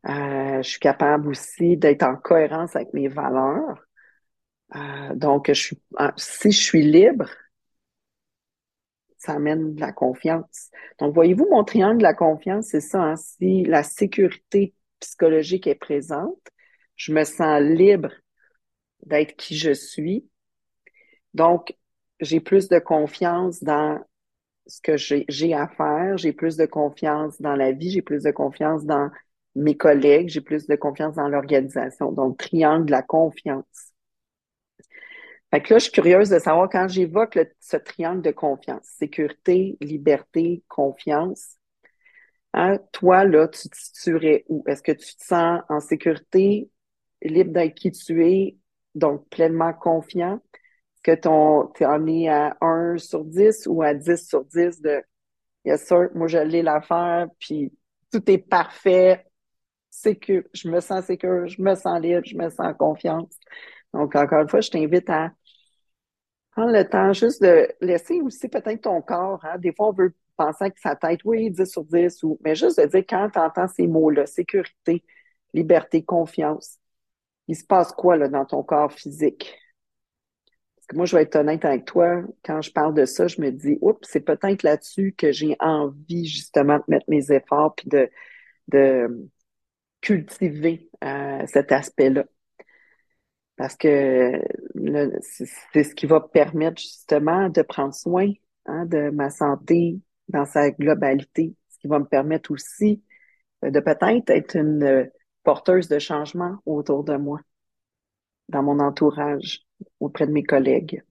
Euh, 0.08 0.62
je 0.62 0.68
suis 0.68 0.80
capable 0.80 1.28
aussi 1.28 1.76
d'être 1.76 2.04
en 2.04 2.16
cohérence 2.16 2.76
avec 2.76 2.92
mes 2.94 3.08
valeurs. 3.08 3.84
Euh, 4.76 5.14
donc, 5.14 5.48
je 5.48 5.54
suis, 5.54 5.82
si 6.16 6.52
je 6.52 6.62
suis 6.62 6.82
libre, 6.82 7.28
ça 9.18 9.32
amène 9.32 9.74
de 9.74 9.80
la 9.80 9.92
confiance. 9.92 10.70
Donc, 10.98 11.14
voyez-vous, 11.14 11.48
mon 11.50 11.64
triangle 11.64 11.98
de 11.98 12.02
la 12.02 12.14
confiance, 12.14 12.68
c'est 12.68 12.80
ça. 12.80 13.02
Hein? 13.02 13.16
Si 13.16 13.64
la 13.64 13.82
sécurité 13.82 14.74
psychologique 15.00 15.66
est 15.66 15.74
présente, 15.74 16.40
je 16.96 17.12
me 17.12 17.24
sens 17.24 17.60
libre 17.60 18.10
d'être 19.06 19.36
qui 19.36 19.56
je 19.56 19.72
suis. 19.72 20.28
Donc, 21.34 21.76
j'ai 22.20 22.40
plus 22.40 22.68
de 22.68 22.78
confiance 22.78 23.62
dans 23.62 24.00
ce 24.66 24.80
que 24.80 24.96
j'ai 24.96 25.54
à 25.54 25.68
faire, 25.68 26.18
j'ai 26.18 26.32
plus 26.32 26.56
de 26.56 26.66
confiance 26.66 27.40
dans 27.40 27.56
la 27.56 27.72
vie, 27.72 27.90
j'ai 27.90 28.02
plus 28.02 28.22
de 28.22 28.30
confiance 28.30 28.84
dans 28.84 29.10
mes 29.54 29.76
collègues, 29.76 30.28
j'ai 30.28 30.40
plus 30.40 30.66
de 30.66 30.76
confiance 30.76 31.14
dans 31.14 31.28
l'organisation. 31.28 32.12
Donc, 32.12 32.38
triangle 32.38 32.86
de 32.86 32.90
la 32.90 33.02
confiance. 33.02 33.92
Fait 35.50 35.62
que 35.62 35.72
là, 35.72 35.78
je 35.78 35.84
suis 35.84 35.92
curieuse 35.92 36.28
de 36.28 36.38
savoir 36.38 36.68
quand 36.68 36.88
j'évoque 36.88 37.38
ce 37.60 37.78
triangle 37.78 38.20
de 38.20 38.30
confiance, 38.30 38.84
sécurité, 38.84 39.78
liberté, 39.80 40.62
confiance, 40.68 41.56
hein, 42.52 42.78
toi, 42.92 43.24
là, 43.24 43.48
tu 43.48 43.68
te 43.70 43.76
situerais 43.76 44.44
où? 44.48 44.62
Est-ce 44.66 44.82
que 44.82 44.92
tu 44.92 45.16
te 45.16 45.24
sens 45.24 45.62
en 45.70 45.80
sécurité, 45.80 46.70
libre 47.22 47.52
d'être 47.52 47.74
qui 47.74 47.90
tu 47.90 48.26
es, 48.26 48.56
donc 48.98 49.28
pleinement 49.30 49.72
confiant? 49.72 50.40
que 51.02 51.14
tu 51.74 51.84
en 51.84 52.06
es 52.06 52.28
à 52.28 52.56
1 52.60 52.98
sur 52.98 53.24
10 53.24 53.66
ou 53.66 53.82
à 53.82 53.94
10 53.94 54.28
sur 54.28 54.44
10 54.44 54.80
de 54.82 55.02
Yes, 55.64 55.86
sir, 55.86 56.08
moi 56.14 56.28
je 56.28 56.38
l'ai 56.38 56.62
l'affaire, 56.62 57.28
puis 57.38 57.72
tout 58.12 58.30
est 58.30 58.38
parfait, 58.38 59.26
je 60.04 60.68
me 60.68 60.80
sens 60.80 61.04
sécure, 61.04 61.46
je 61.48 61.60
me 61.60 61.74
sens 61.74 62.00
libre, 62.00 62.22
je 62.24 62.36
me 62.36 62.48
sens 62.48 62.60
en 62.60 62.74
confiance. 62.74 63.36
Donc, 63.92 64.14
encore 64.16 64.42
une 64.42 64.48
fois, 64.48 64.60
je 64.60 64.70
t'invite 64.70 65.10
à 65.10 65.32
prendre 66.52 66.72
le 66.72 66.88
temps 66.88 67.12
juste 67.12 67.42
de 67.42 67.68
laisser 67.80 68.20
aussi 68.20 68.48
peut-être 68.48 68.82
ton 68.82 69.02
corps. 69.02 69.40
Hein. 69.44 69.58
Des 69.58 69.72
fois, 69.74 69.88
on 69.88 69.92
veut 69.92 70.14
penser 70.36 70.64
avec 70.64 70.78
sa 70.78 70.96
tête, 70.96 71.20
oui, 71.24 71.50
10 71.50 71.66
sur 71.66 71.84
10, 71.84 72.22
ou... 72.22 72.38
mais 72.42 72.54
juste 72.54 72.80
de 72.80 72.86
dire 72.86 73.04
quand 73.08 73.28
tu 73.30 73.38
entends 73.38 73.68
ces 73.68 73.86
mots-là, 73.86 74.26
sécurité, 74.26 75.04
liberté, 75.52 76.04
confiance, 76.04 76.78
il 77.48 77.56
se 77.56 77.64
passe 77.64 77.92
quoi 77.92 78.16
là, 78.16 78.28
dans 78.28 78.44
ton 78.44 78.62
corps 78.62 78.92
physique? 78.92 79.58
moi, 80.94 81.04
je 81.04 81.16
vais 81.16 81.22
être 81.22 81.36
honnête 81.36 81.64
avec 81.64 81.84
toi, 81.84 82.22
quand 82.44 82.62
je 82.62 82.72
parle 82.72 82.94
de 82.94 83.04
ça, 83.04 83.26
je 83.26 83.40
me 83.40 83.50
dis, 83.50 83.76
oups, 83.80 84.08
c'est 84.08 84.20
peut-être 84.20 84.62
là-dessus 84.62 85.14
que 85.16 85.32
j'ai 85.32 85.56
envie 85.60 86.26
justement 86.26 86.78
de 86.78 86.84
mettre 86.88 87.04
mes 87.08 87.30
efforts 87.30 87.74
puis 87.74 87.88
de, 87.88 88.10
de 88.68 89.28
cultiver 90.00 90.90
euh, 91.04 91.44
cet 91.46 91.72
aspect-là. 91.72 92.24
Parce 93.56 93.76
que 93.76 94.40
c'est 95.20 95.84
ce 95.84 95.94
qui 95.94 96.06
va 96.06 96.20
permettre 96.20 96.80
justement 96.80 97.48
de 97.48 97.62
prendre 97.62 97.92
soin 97.92 98.30
hein, 98.66 98.86
de 98.86 99.10
ma 99.10 99.30
santé 99.30 100.00
dans 100.28 100.46
sa 100.46 100.70
globalité, 100.70 101.54
ce 101.68 101.78
qui 101.78 101.88
va 101.88 101.98
me 101.98 102.04
permettre 102.04 102.52
aussi 102.52 103.02
de 103.62 103.80
peut-être 103.80 104.30
être 104.30 104.56
une 104.56 105.10
porteuse 105.48 105.88
de 105.88 105.98
changement 105.98 106.58
autour 106.66 107.04
de 107.04 107.16
moi, 107.16 107.40
dans 108.50 108.62
mon 108.62 108.80
entourage 108.80 109.62
auprès 109.98 110.26
de 110.26 110.32
mes 110.32 110.42
collègues. 110.42 111.02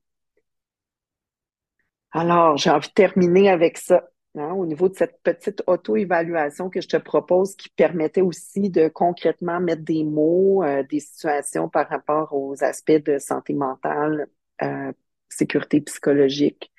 Alors, 2.12 2.56
j'ai 2.56 2.70
envie 2.70 2.88
de 2.88 2.94
terminer 2.94 3.50
avec 3.50 3.80
ça, 3.80 4.08
hein, 4.36 4.52
au 4.52 4.68
niveau 4.68 4.90
de 4.90 4.96
cette 4.96 5.20
petite 5.24 5.64
auto-évaluation 5.66 6.70
que 6.70 6.82
je 6.82 6.88
te 6.88 6.98
propose 6.98 7.56
qui 7.56 7.70
permettait 7.70 8.22
aussi 8.22 8.70
de 8.70 8.90
concrètement 8.90 9.60
mettre 9.60 9.82
des 9.82 10.04
mots, 10.04 10.64
euh, 10.64 10.84
des 10.84 11.00
situations 11.00 11.68
par 11.68 11.90
rapport 11.90 12.32
aux 12.32 12.64
aspects 12.64 12.92
de 12.92 13.18
santé 13.18 13.56
mentale, 13.56 14.28
euh, 14.62 14.92
sécurité 15.30 15.82
psychologique. 15.82 16.72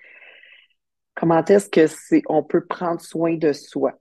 Comment 1.17 1.45
est-ce 1.45 1.69
que 1.69 1.89
c'est, 1.89 2.23
on 2.29 2.45
peut 2.45 2.65
prendre 2.65 3.01
soin 3.01 3.35
de 3.35 3.53
soi? 3.53 3.99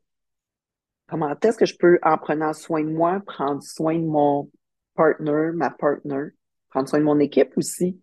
Comment 1.08 1.34
est-ce 1.42 1.58
que 1.58 1.66
je 1.66 1.78
peux, 1.78 2.00
en 2.04 2.18
prenant 2.18 2.54
soin 2.54 2.84
de 2.84 2.90
moi, 2.90 3.22
prendre 3.26 3.64
soin 3.64 3.96
de 3.98 4.06
mon 4.06 4.50
partner, 4.96 5.52
ma 5.54 5.70
partner? 5.70 6.32
prendre 6.70 6.90
soin 6.90 7.00
de 7.00 7.06
mon 7.06 7.20
équipe 7.20 7.58
aussi, 7.58 8.00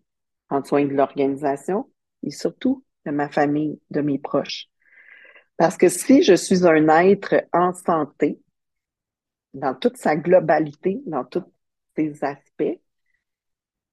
prendre 0.47 0.65
soin 0.65 0.85
de 0.85 0.93
l'organisation 0.93 1.89
et 2.23 2.31
surtout 2.31 2.83
de 3.05 3.11
ma 3.11 3.29
famille, 3.29 3.79
de 3.91 4.01
mes 4.01 4.19
proches. 4.19 4.67
Parce 5.57 5.77
que 5.77 5.87
si 5.87 6.23
je 6.23 6.33
suis 6.33 6.65
un 6.65 6.87
être 6.89 7.45
en 7.53 7.73
santé, 7.73 8.39
dans 9.53 9.73
toute 9.73 9.97
sa 9.97 10.15
globalité, 10.15 11.01
dans 11.05 11.23
tous 11.23 11.45
ses 11.95 12.23
aspects, 12.23 12.81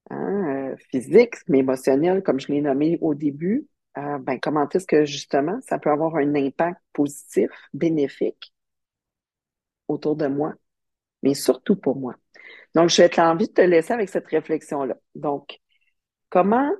hein, 0.09 0.71
euh, 0.71 0.75
physiques, 0.89 1.35
mais 1.47 1.59
émotionnels, 1.59 2.21
comme 2.21 2.39
je 2.39 2.51
l'ai 2.51 2.61
nommé 2.61 2.97
au 3.01 3.13
début, 3.13 3.67
euh, 3.97 4.17
ben, 4.17 4.39
comment 4.39 4.67
est-ce 4.67 4.87
que 4.87 5.05
justement 5.05 5.59
ça 5.61 5.77
peut 5.79 5.91
avoir 5.91 6.15
un 6.15 6.35
impact 6.35 6.81
positif, 6.91 7.49
bénéfique 7.73 8.52
autour 9.87 10.15
de 10.15 10.27
moi, 10.27 10.53
mais 11.21 11.33
surtout 11.33 11.75
pour 11.75 11.95
moi. 11.95 12.15
Donc, 12.75 12.89
je 12.89 13.01
vais 13.01 13.19
envie 13.19 13.47
de 13.47 13.53
te 13.53 13.61
laisser 13.61 13.93
avec 13.93 14.09
cette 14.09 14.27
réflexion-là. 14.27 14.97
Donc, 15.15 15.59
comment 16.29 16.71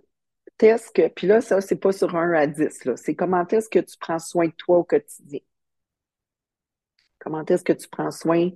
est-ce 0.61 0.91
que, 0.91 1.07
puis 1.07 1.27
là, 1.27 1.41
ça, 1.41 1.61
c'est 1.61 1.75
pas 1.75 1.91
sur 1.91 2.15
un 2.15 2.33
à 2.33 2.47
10, 2.47 2.85
là, 2.85 2.95
c'est 2.97 3.15
comment 3.15 3.45
est-ce 3.47 3.69
que 3.69 3.79
tu 3.79 3.97
prends 3.97 4.19
soin 4.19 4.47
de 4.47 4.53
toi 4.53 4.77
au 4.79 4.83
quotidien? 4.83 5.39
Comment 7.19 7.45
est-ce 7.45 7.63
que 7.63 7.73
tu 7.73 7.87
prends 7.87 8.11
soin 8.11 8.49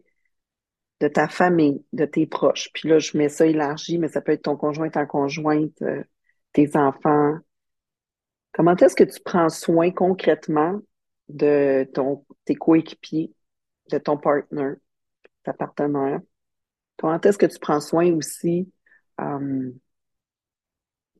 de 1.00 1.08
ta 1.08 1.28
famille, 1.28 1.84
de 1.94 2.06
tes 2.06 2.28
proches? 2.28 2.70
Puis 2.74 2.90
là, 2.90 3.00
je 3.00 3.18
mets 3.18 3.30
ça 3.30 3.46
élargi, 3.46 3.98
mais 3.98 4.08
ça 4.08 4.22
peut 4.22 4.32
être 4.32 4.44
ton 4.44 4.58
conjoint, 4.58 4.90
ta 4.90 5.06
conjointe, 5.06 5.82
euh, 5.82 6.04
tes 6.54 6.76
enfants. 6.76 7.36
Comment 8.54 8.76
est-ce 8.76 8.96
que 8.96 9.04
tu 9.04 9.20
prends 9.24 9.50
soin 9.50 9.92
concrètement 9.92 10.80
de 11.30 11.88
ton, 11.94 12.26
tes 12.46 12.56
coéquipiers, 12.56 13.34
de 13.92 13.98
ton 13.98 14.18
partner, 14.18 14.74
ta 15.44 15.54
partenaire? 15.54 16.20
Comment 16.98 17.20
est-ce 17.22 17.38
que 17.38 17.46
tu 17.46 17.60
prends 17.60 17.80
soin 17.82 18.12
aussi 18.14 18.72
euh, 19.22 19.72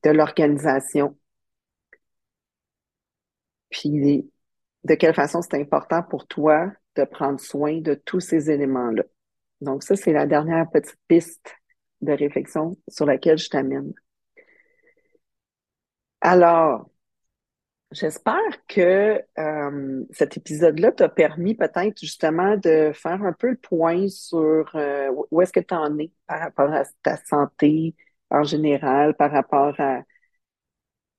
de 0.02 0.10
l'organisation? 0.10 1.16
Puis 3.70 4.30
de 4.84 4.94
quelle 4.94 5.14
façon 5.14 5.42
c'est 5.42 5.60
important 5.60 6.02
pour 6.02 6.26
toi 6.26 6.72
de 6.96 7.04
prendre 7.04 7.40
soin 7.40 7.80
de 7.80 7.94
tous 7.94 8.20
ces 8.20 8.50
éléments-là? 8.50 9.04
Donc 9.60 9.82
ça, 9.82 9.96
c'est 9.96 10.12
la 10.12 10.26
dernière 10.26 10.70
petite 10.70 10.98
piste 11.08 11.54
de 12.00 12.12
réflexion 12.12 12.76
sur 12.88 13.06
laquelle 13.06 13.38
je 13.38 13.48
t'amène. 13.50 13.92
Alors, 16.20 16.90
J'espère 17.90 18.66
que 18.66 19.22
euh, 19.38 20.04
cet 20.10 20.36
épisode-là 20.36 20.92
t'a 20.92 21.08
permis 21.08 21.54
peut-être 21.54 21.98
justement 21.98 22.56
de 22.58 22.92
faire 22.94 23.22
un 23.22 23.32
peu 23.32 23.48
le 23.50 23.56
point 23.56 24.08
sur 24.08 24.70
euh, 24.74 25.10
où 25.30 25.40
est-ce 25.40 25.52
que 25.54 25.60
tu 25.60 25.72
en 25.74 25.98
es 25.98 26.12
par 26.26 26.40
rapport 26.40 26.70
à 26.70 26.84
ta 27.02 27.16
santé 27.24 27.94
en 28.30 28.42
général, 28.44 29.16
par 29.16 29.30
rapport 29.32 29.74
à 29.80 30.02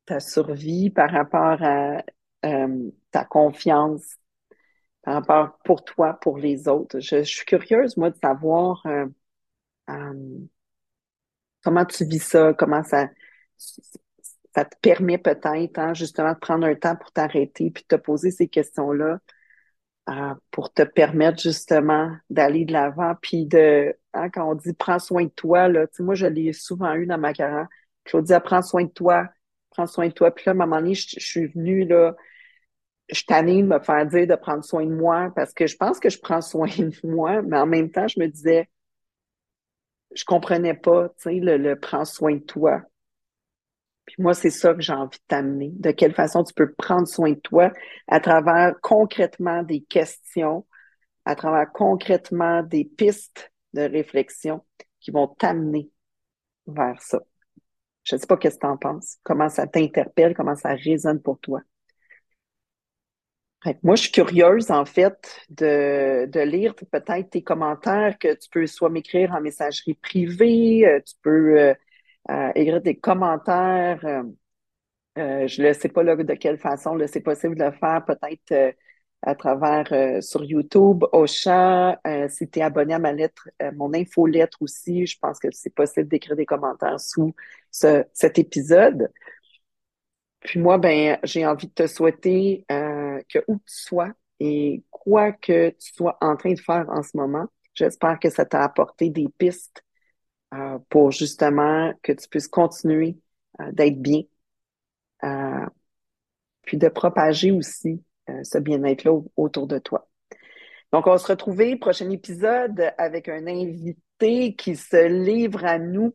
ta 0.05 0.19
survie, 0.19 0.89
par 0.89 1.10
rapport 1.12 1.62
à 1.63 2.03
euh, 2.45 2.91
ta 3.12 3.25
confiance, 3.25 4.17
par 5.03 5.15
rapport 5.15 5.60
pour 5.65 5.84
toi, 5.84 6.13
pour 6.21 6.38
les 6.38 6.67
autres. 6.67 6.99
Je, 6.99 7.17
je 7.19 7.23
suis 7.23 7.45
curieuse, 7.45 7.97
moi, 7.97 8.12
de 8.12 8.17
savoir 8.17 8.84
comment 11.63 11.86
tu 11.86 12.05
vis 12.05 12.19
ça, 12.19 12.53
comment 12.53 12.84
ça 12.84 13.10
ça 14.60 14.65
te 14.65 14.76
permet 14.82 15.17
peut-être 15.17 15.80
hein, 15.80 15.93
justement 15.93 16.34
de 16.34 16.38
prendre 16.38 16.67
un 16.67 16.76
temps 16.76 16.98
pour 16.98 17.13
t'arrêter 17.13 17.72
puis 17.72 17.84
de 17.84 17.95
te 17.95 18.02
poser 18.02 18.30
ces 18.30 18.50
questions-là 18.50 19.19
euh, 20.10 20.34
pour 20.52 20.74
te 20.74 20.82
permettre 20.82 21.41
justement 21.41 22.12
d'aller 22.30 22.66
de 22.66 22.74
l'avant 22.74 23.14
puis 23.22 23.45
de 23.45 23.95
hein, 24.14 24.30
quand 24.30 24.51
on 24.51 24.55
dit 24.55 24.74
prends 24.74 24.99
soin 24.99 25.24
de 25.24 25.30
toi 25.30 25.70
là 25.70 25.86
moi 25.99 26.14
je 26.16 26.26
l'ai 26.26 26.51
souvent 26.51 26.93
eu 26.95 27.05
dans 27.05 27.18
ma 27.18 27.32
carrière. 27.32 27.68
Claudia 28.03 28.41
prends 28.41 28.62
soin 28.62 28.84
de 28.84 28.89
toi 28.89 29.30
prends 29.70 29.88
soin 29.88 30.07
de 30.07 30.14
toi. 30.14 30.32
Puis 30.32 30.43
là 30.45 30.51
à 30.51 30.55
un 30.55 30.57
moment 30.57 30.82
donné 30.82 30.93
je, 30.93 31.20
suis 31.20 31.47
venue 31.47 31.86
là 31.86 32.16
je 33.10 33.24
t'anime 33.24 33.68
me 33.68 33.80
faire 33.80 34.05
dire 34.07 34.28
de 34.28 34.36
prendre 34.36 34.64
soin 34.66 34.86
de 34.86 34.93
moi 34.93 35.32
parce 35.38 35.53
que 35.53 35.68
je 35.68 35.78
pense 35.78 36.01
que 36.01 36.10
je 36.10 36.20
prends 36.20 36.41
soin 36.41 36.68
de 36.68 37.07
moi 37.07 37.41
mais 37.43 37.57
en 37.57 37.66
même 37.66 37.91
temps 37.91 38.10
je 38.10 38.20
me 38.20 38.28
disais 38.28 38.70
je 40.14 40.26
comprenais 40.26 40.74
pas 40.74 41.07
tu 41.10 41.16
sais 41.18 41.39
le, 41.39 41.55
le 41.57 41.80
prends 41.80 42.03
soin 42.03 42.34
de 42.36 42.39
toi 42.39 42.82
puis 44.10 44.24
moi, 44.24 44.34
c'est 44.34 44.49
ça 44.49 44.74
que 44.74 44.82
j'ai 44.82 44.93
envie 44.93 45.20
de 45.20 45.24
t'amener. 45.28 45.70
De 45.76 45.91
quelle 45.91 46.16
façon 46.16 46.43
tu 46.43 46.51
peux 46.55 46.74
prendre 46.74 47.07
soin 47.07 47.34
de 47.34 47.39
toi 47.39 47.72
à 48.07 48.20
travers 48.20 48.74
concrètement 48.82 49.62
des 49.62 49.82
questions, 49.82 50.66
à 51.26 51.36
travers 51.36 51.72
concrètement 51.72 52.64
des 52.64 52.86
pistes 52.86 53.51
de 53.74 53.82
réflexion 53.82 54.66
qui 54.99 55.12
vont 55.12 55.28
t'amener 55.28 55.91
vers 56.66 56.99
ça. 57.03 57.20
Je 58.03 58.16
ne 58.16 58.20
sais 58.20 58.26
pas 58.26 58.36
qu'est-ce 58.36 58.55
que 58.55 58.62
tu 58.62 58.66
en 58.66 58.78
penses, 58.78 59.18
comment 59.22 59.47
ça 59.47 59.68
t'interpelle, 59.68 60.34
comment 60.34 60.55
ça 60.55 60.74
résonne 60.74 61.22
pour 61.22 61.39
toi. 61.39 61.62
Moi, 63.84 63.95
je 63.95 64.03
suis 64.03 64.12
curieuse, 64.12 64.72
en 64.72 64.86
fait, 64.86 65.39
de, 65.51 66.26
de 66.26 66.39
lire 66.39 66.74
peut-être 66.74 67.30
tes 67.30 67.43
commentaires 67.43 68.18
que 68.18 68.34
tu 68.34 68.49
peux 68.49 68.66
soit 68.66 68.89
m'écrire 68.89 69.34
en 69.34 69.41
messagerie 69.41 69.93
privée, 69.93 70.88
euh, 70.88 70.99
tu 71.05 71.14
peux 71.22 71.76
euh, 72.30 72.34
euh, 72.34 72.51
écrire 72.55 72.82
des 72.82 72.97
commentaires. 72.97 73.99
je 75.15 75.61
ne 75.61 75.74
sais 75.74 75.89
pas 75.89 76.03
là, 76.03 76.15
de 76.15 76.34
quelle 76.36 76.57
façon 76.57 76.97
c'est 77.07 77.22
possible 77.22 77.55
de 77.55 77.65
le 77.65 77.72
faire, 77.72 78.03
peut-être 78.05 78.76
à 79.22 79.36
travers 79.36 80.24
sur 80.24 80.45
YouTube, 80.45 81.03
au 81.11 81.28
chat, 81.28 81.99
si 82.30 82.49
tu 82.49 82.59
es 82.59 82.61
abonné 82.61 82.93
à 82.93 82.99
ma 82.99 83.11
lettre, 83.11 83.49
mon 83.74 83.93
infolettre 83.93 84.57
aussi, 84.61 85.05
je 85.05 85.17
pense 85.20 85.39
que 85.39 85.49
c'est 85.51 85.74
possible 85.74 86.07
d'écrire 86.07 86.38
des 86.38 86.45
commentaires 86.45 86.99
sous 86.99 87.36
ce, 87.72 88.05
cet 88.13 88.39
épisode. 88.39 89.09
Puis 90.41 90.59
moi, 90.59 90.78
ben, 90.78 91.17
j'ai 91.24 91.45
envie 91.45 91.67
de 91.67 91.74
te 91.74 91.88
souhaiter 91.88 92.65
euh, 92.72 93.22
que 93.30 93.39
où 93.47 93.55
tu 93.57 93.74
sois 93.74 94.11
et 94.39 94.84
quoi 94.89 95.32
que 95.34 95.70
tu 95.72 95.93
sois 95.93 96.17
en 96.22 96.38
train 96.38 96.53
de 96.53 96.59
faire 96.59 96.86
en 96.89 97.03
ce 97.03 97.17
moment, 97.17 97.47
j'espère 97.74 98.20
que 98.20 98.30
ça 98.30 98.45
t'a 98.45 98.63
apporté 98.63 99.09
des 99.09 99.28
pistes 99.38 99.84
euh, 100.54 100.80
pour 100.89 101.12
justement 101.12 101.93
que 102.02 102.12
tu 102.12 102.28
puisses 102.28 102.47
continuer 102.47 103.18
euh, 103.62 103.72
d'être 103.72 104.02
bien, 104.02 104.24
puis 106.64 106.78
de 106.78 106.88
propager 106.88 107.52
aussi 107.52 108.04
ce 108.43 108.58
bien-être-là 108.58 109.20
autour 109.36 109.68
de 109.68 109.80
toi. 109.80 110.08
Donc, 110.91 111.08
on 111.08 111.12
va 111.12 111.18
se 111.18 111.28
retrouver 111.28 111.76
prochain 111.76 112.10
épisode 112.10 112.93
avec 112.97 113.28
un 113.28 113.45
invité 113.47 114.56
qui 114.56 114.76
se 114.76 115.08
livre 115.08 115.66
à 115.66 115.78
nous 115.78 116.14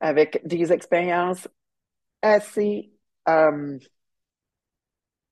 avec 0.00 0.40
des 0.46 0.72
expériences 0.72 1.48
assez 2.22 2.92
euh, 3.28 3.78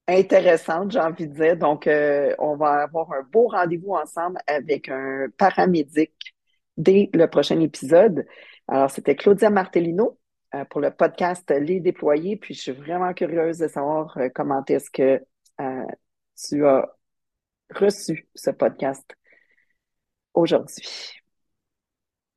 intéressante, 0.09 0.92
j'ai 0.92 1.00
envie 1.00 1.28
de 1.28 1.34
dire. 1.34 1.57
Donc, 1.57 1.86
euh, 1.86 2.34
on 2.38 2.57
va 2.57 2.82
avoir 2.82 3.12
un 3.12 3.22
beau 3.22 3.48
rendez-vous 3.48 3.94
ensemble 3.94 4.38
avec 4.46 4.88
un 4.88 5.28
paramédic 5.36 6.31
dès 6.82 7.10
le 7.14 7.26
prochain 7.28 7.60
épisode. 7.60 8.26
Alors, 8.68 8.90
c'était 8.90 9.16
Claudia 9.16 9.50
Martellino 9.50 10.18
euh, 10.54 10.64
pour 10.66 10.80
le 10.80 10.90
podcast 10.90 11.50
Les 11.50 11.80
Déployés. 11.80 12.36
Puis, 12.36 12.54
je 12.54 12.60
suis 12.60 12.72
vraiment 12.72 13.12
curieuse 13.14 13.58
de 13.58 13.68
savoir 13.68 14.16
comment 14.34 14.64
est-ce 14.68 14.90
que 14.90 15.20
tu 16.48 16.66
as 16.66 16.88
reçu 17.70 18.28
ce 18.34 18.50
podcast 18.50 19.04
aujourd'hui. 20.34 21.21